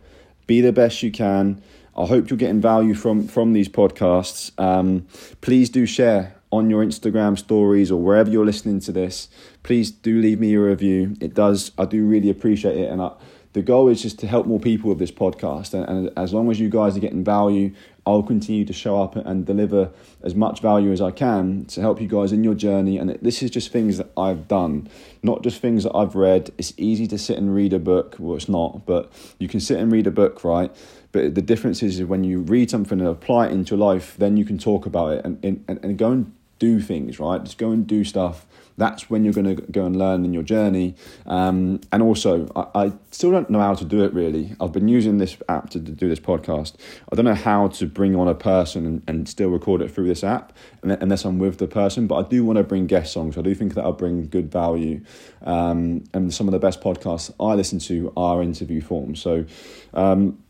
be 0.47 0.61
the 0.61 0.71
best 0.71 1.03
you 1.03 1.11
can. 1.11 1.61
I 1.95 2.05
hope 2.05 2.29
you're 2.29 2.37
getting 2.37 2.61
value 2.61 2.93
from 2.93 3.27
from 3.27 3.53
these 3.53 3.69
podcasts. 3.69 4.51
Um, 4.59 5.07
please 5.41 5.69
do 5.69 5.85
share 5.85 6.35
on 6.51 6.69
your 6.69 6.83
Instagram 6.83 7.37
stories 7.37 7.91
or 7.91 8.01
wherever 8.01 8.29
you're 8.29 8.45
listening 8.45 8.79
to 8.81 8.91
this. 8.91 9.29
Please 9.63 9.91
do 9.91 10.19
leave 10.19 10.39
me 10.39 10.53
a 10.55 10.59
review. 10.59 11.15
It 11.21 11.33
does. 11.33 11.71
I 11.77 11.85
do 11.85 12.05
really 12.05 12.29
appreciate 12.29 12.77
it, 12.77 12.91
and 12.91 13.01
I 13.01 13.11
the 13.53 13.61
goal 13.63 13.87
is 13.87 14.01
just 14.01 14.19
to 14.19 14.27
help 14.27 14.45
more 14.45 14.59
people 14.59 14.89
with 14.89 14.99
this 14.99 15.11
podcast. 15.11 15.73
And, 15.73 15.85
and, 15.89 16.11
as 16.17 16.33
long 16.33 16.51
as 16.51 16.59
you 16.59 16.69
guys 16.69 16.95
are 16.95 16.99
getting 16.99 17.23
value, 17.23 17.73
I'll 18.05 18.23
continue 18.23 18.63
to 18.65 18.73
show 18.73 19.01
up 19.01 19.15
and 19.15 19.45
deliver 19.45 19.91
as 20.21 20.35
much 20.35 20.61
value 20.61 20.91
as 20.91 21.01
I 21.01 21.11
can 21.11 21.65
to 21.65 21.81
help 21.81 21.99
you 21.99 22.07
guys 22.07 22.31
in 22.31 22.43
your 22.43 22.53
journey. 22.53 22.97
And 22.97 23.11
this 23.21 23.41
is 23.41 23.49
just 23.49 23.71
things 23.71 23.97
that 23.97 24.11
I've 24.15 24.47
done, 24.47 24.87
not 25.23 25.43
just 25.43 25.61
things 25.61 25.83
that 25.83 25.95
I've 25.95 26.15
read. 26.15 26.51
It's 26.57 26.73
easy 26.77 27.07
to 27.07 27.17
sit 27.17 27.37
and 27.37 27.53
read 27.53 27.73
a 27.73 27.79
book. 27.79 28.15
Well, 28.19 28.35
it's 28.35 28.49
not, 28.49 28.85
but 28.85 29.11
you 29.39 29.47
can 29.47 29.59
sit 29.59 29.79
and 29.79 29.91
read 29.91 30.05
a 30.05 30.11
book, 30.11 30.43
right? 30.43 30.73
But 31.11 31.33
the 31.33 31.41
difference 31.41 31.81
is 31.81 32.03
when 32.03 32.23
you 32.23 32.41
read 32.41 32.69
something 32.69 32.99
and 32.99 33.09
apply 33.09 33.47
it 33.47 33.51
into 33.51 33.75
your 33.75 33.85
life, 33.85 34.15
then 34.17 34.37
you 34.37 34.45
can 34.45 34.59
talk 34.59 34.85
about 34.85 35.13
it 35.13 35.25
and, 35.25 35.43
and, 35.43 35.63
and 35.67 35.97
go 35.97 36.11
and 36.11 36.31
do 36.59 36.79
things, 36.79 37.19
right? 37.19 37.43
Just 37.43 37.57
go 37.57 37.71
and 37.71 37.87
do 37.87 38.03
stuff 38.03 38.45
that's 38.79 39.09
when 39.09 39.23
you're 39.23 39.33
going 39.33 39.55
to 39.55 39.61
go 39.63 39.85
and 39.85 39.95
learn 39.95 40.25
in 40.25 40.33
your 40.33 40.41
journey. 40.41 40.95
Um, 41.25 41.81
and 41.91 42.01
also, 42.01 42.49
I, 42.55 42.85
I, 42.85 42.93
still 43.11 43.31
don't 43.31 43.49
know 43.49 43.59
how 43.59 43.75
to 43.75 43.85
do 43.85 44.03
it 44.03 44.13
really. 44.13 44.55
I've 44.59 44.71
been 44.71 44.87
using 44.87 45.17
this 45.17 45.37
app 45.49 45.69
to, 45.71 45.79
to 45.79 45.91
do 45.91 46.07
this 46.07 46.19
podcast. 46.19 46.75
I 47.11 47.15
don't 47.15 47.25
know 47.25 47.35
how 47.35 47.67
to 47.67 47.85
bring 47.85 48.15
on 48.15 48.27
a 48.27 48.33
person 48.33 48.85
and, 48.85 49.03
and 49.07 49.29
still 49.29 49.49
record 49.49 49.81
it 49.81 49.91
through 49.91 50.07
this 50.07 50.23
app 50.23 50.53
unless 50.81 51.25
I'm 51.25 51.39
with 51.39 51.57
the 51.57 51.67
person. 51.67 52.07
But 52.07 52.25
I 52.25 52.29
do 52.29 52.45
want 52.45 52.57
to 52.57 52.63
bring 52.63 52.87
guest 52.87 53.11
songs. 53.13 53.37
I 53.37 53.41
do 53.41 53.53
think 53.53 53.75
that 53.75 53.83
I'll 53.83 53.91
bring 53.91 54.27
good 54.27 54.51
value. 54.51 55.01
Um, 55.43 56.05
and 56.13 56.33
some 56.33 56.47
of 56.47 56.53
the 56.53 56.59
best 56.59 56.81
podcasts 56.81 57.31
I 57.39 57.53
listen 57.55 57.79
to 57.79 58.13
are 58.15 58.41
interview 58.41 58.81
forms. 58.81 59.21
So, 59.21 59.45
um, 59.93 60.41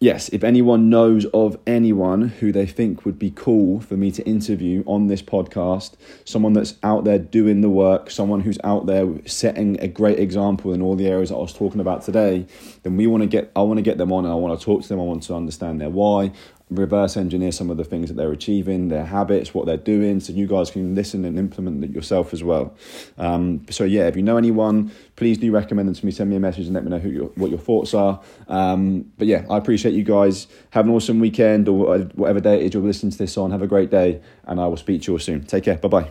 yes, 0.00 0.28
if 0.30 0.44
anyone 0.44 0.88
knows 0.88 1.24
of 1.26 1.58
anyone 1.66 2.28
who 2.28 2.52
they 2.52 2.66
think 2.66 3.04
would 3.04 3.18
be 3.18 3.30
cool 3.30 3.80
for 3.80 3.96
me 3.96 4.10
to 4.12 4.24
interview 4.24 4.82
on 4.86 5.06
this 5.06 5.22
podcast, 5.22 5.94
someone 6.24 6.52
that's 6.52 6.74
out 6.82 7.04
there 7.04 7.18
doing 7.18 7.60
the 7.60 7.68
work, 7.68 8.10
someone 8.10 8.40
who's 8.40 8.58
out 8.64 8.86
there 8.86 9.06
setting 9.26 9.78
a 9.80 9.88
great 9.88 10.18
example 10.18 10.72
in 10.72 10.82
all 10.82 10.96
the 10.96 11.06
areas 11.06 11.30
that 11.30 11.36
I 11.36 11.40
was 11.40 11.52
talking 11.52 11.80
about 11.80 12.02
today, 12.02 12.46
then 12.82 12.96
we 12.96 13.06
want 13.06 13.22
to 13.22 13.28
get 13.28 13.50
I 13.56 13.62
want 13.62 13.78
to 13.78 13.82
get 13.82 13.98
them 13.98 14.12
on 14.12 14.24
and 14.24 14.32
I 14.32 14.36
want 14.36 14.58
to 14.58 14.64
talk 14.64 14.82
to 14.82 14.88
them. 14.88 15.00
I 15.00 15.04
want 15.04 15.22
to 15.24 15.34
understand 15.34 15.80
their 15.80 15.90
why 15.90 16.32
reverse 16.70 17.16
engineer 17.16 17.52
some 17.52 17.70
of 17.70 17.76
the 17.76 17.84
things 17.84 18.08
that 18.08 18.14
they're 18.14 18.32
achieving, 18.32 18.88
their 18.88 19.04
habits, 19.04 19.54
what 19.54 19.66
they're 19.66 19.76
doing, 19.76 20.20
so 20.20 20.32
you 20.32 20.46
guys 20.46 20.70
can 20.70 20.94
listen 20.94 21.24
and 21.24 21.38
implement 21.38 21.82
it 21.84 21.90
yourself 21.90 22.32
as 22.32 22.44
well. 22.44 22.76
Um, 23.16 23.64
so 23.70 23.84
yeah, 23.84 24.06
if 24.06 24.16
you 24.16 24.22
know 24.22 24.36
anyone, 24.36 24.92
please 25.16 25.38
do 25.38 25.50
recommend 25.50 25.88
them 25.88 25.94
to 25.94 26.06
me. 26.06 26.12
Send 26.12 26.30
me 26.30 26.36
a 26.36 26.40
message 26.40 26.66
and 26.66 26.74
let 26.74 26.84
me 26.84 26.90
know 26.90 26.98
who 26.98 27.10
your, 27.10 27.26
what 27.36 27.50
your 27.50 27.58
thoughts 27.58 27.94
are. 27.94 28.20
Um, 28.48 29.10
but 29.18 29.26
yeah, 29.26 29.44
I 29.50 29.56
appreciate 29.56 29.94
you 29.94 30.04
guys. 30.04 30.46
Have 30.70 30.86
an 30.86 30.92
awesome 30.92 31.20
weekend 31.20 31.68
or 31.68 31.98
whatever 32.14 32.40
day 32.40 32.56
it 32.60 32.66
is 32.66 32.74
you're 32.74 32.82
listening 32.82 33.12
to 33.12 33.18
this 33.18 33.36
on. 33.36 33.50
Have 33.50 33.62
a 33.62 33.66
great 33.66 33.90
day, 33.90 34.20
and 34.44 34.60
I 34.60 34.66
will 34.66 34.76
speak 34.76 35.02
to 35.02 35.12
you 35.12 35.14
all 35.14 35.18
soon. 35.18 35.44
Take 35.44 35.64
care. 35.64 35.76
Bye 35.76 35.88
bye. 35.88 36.10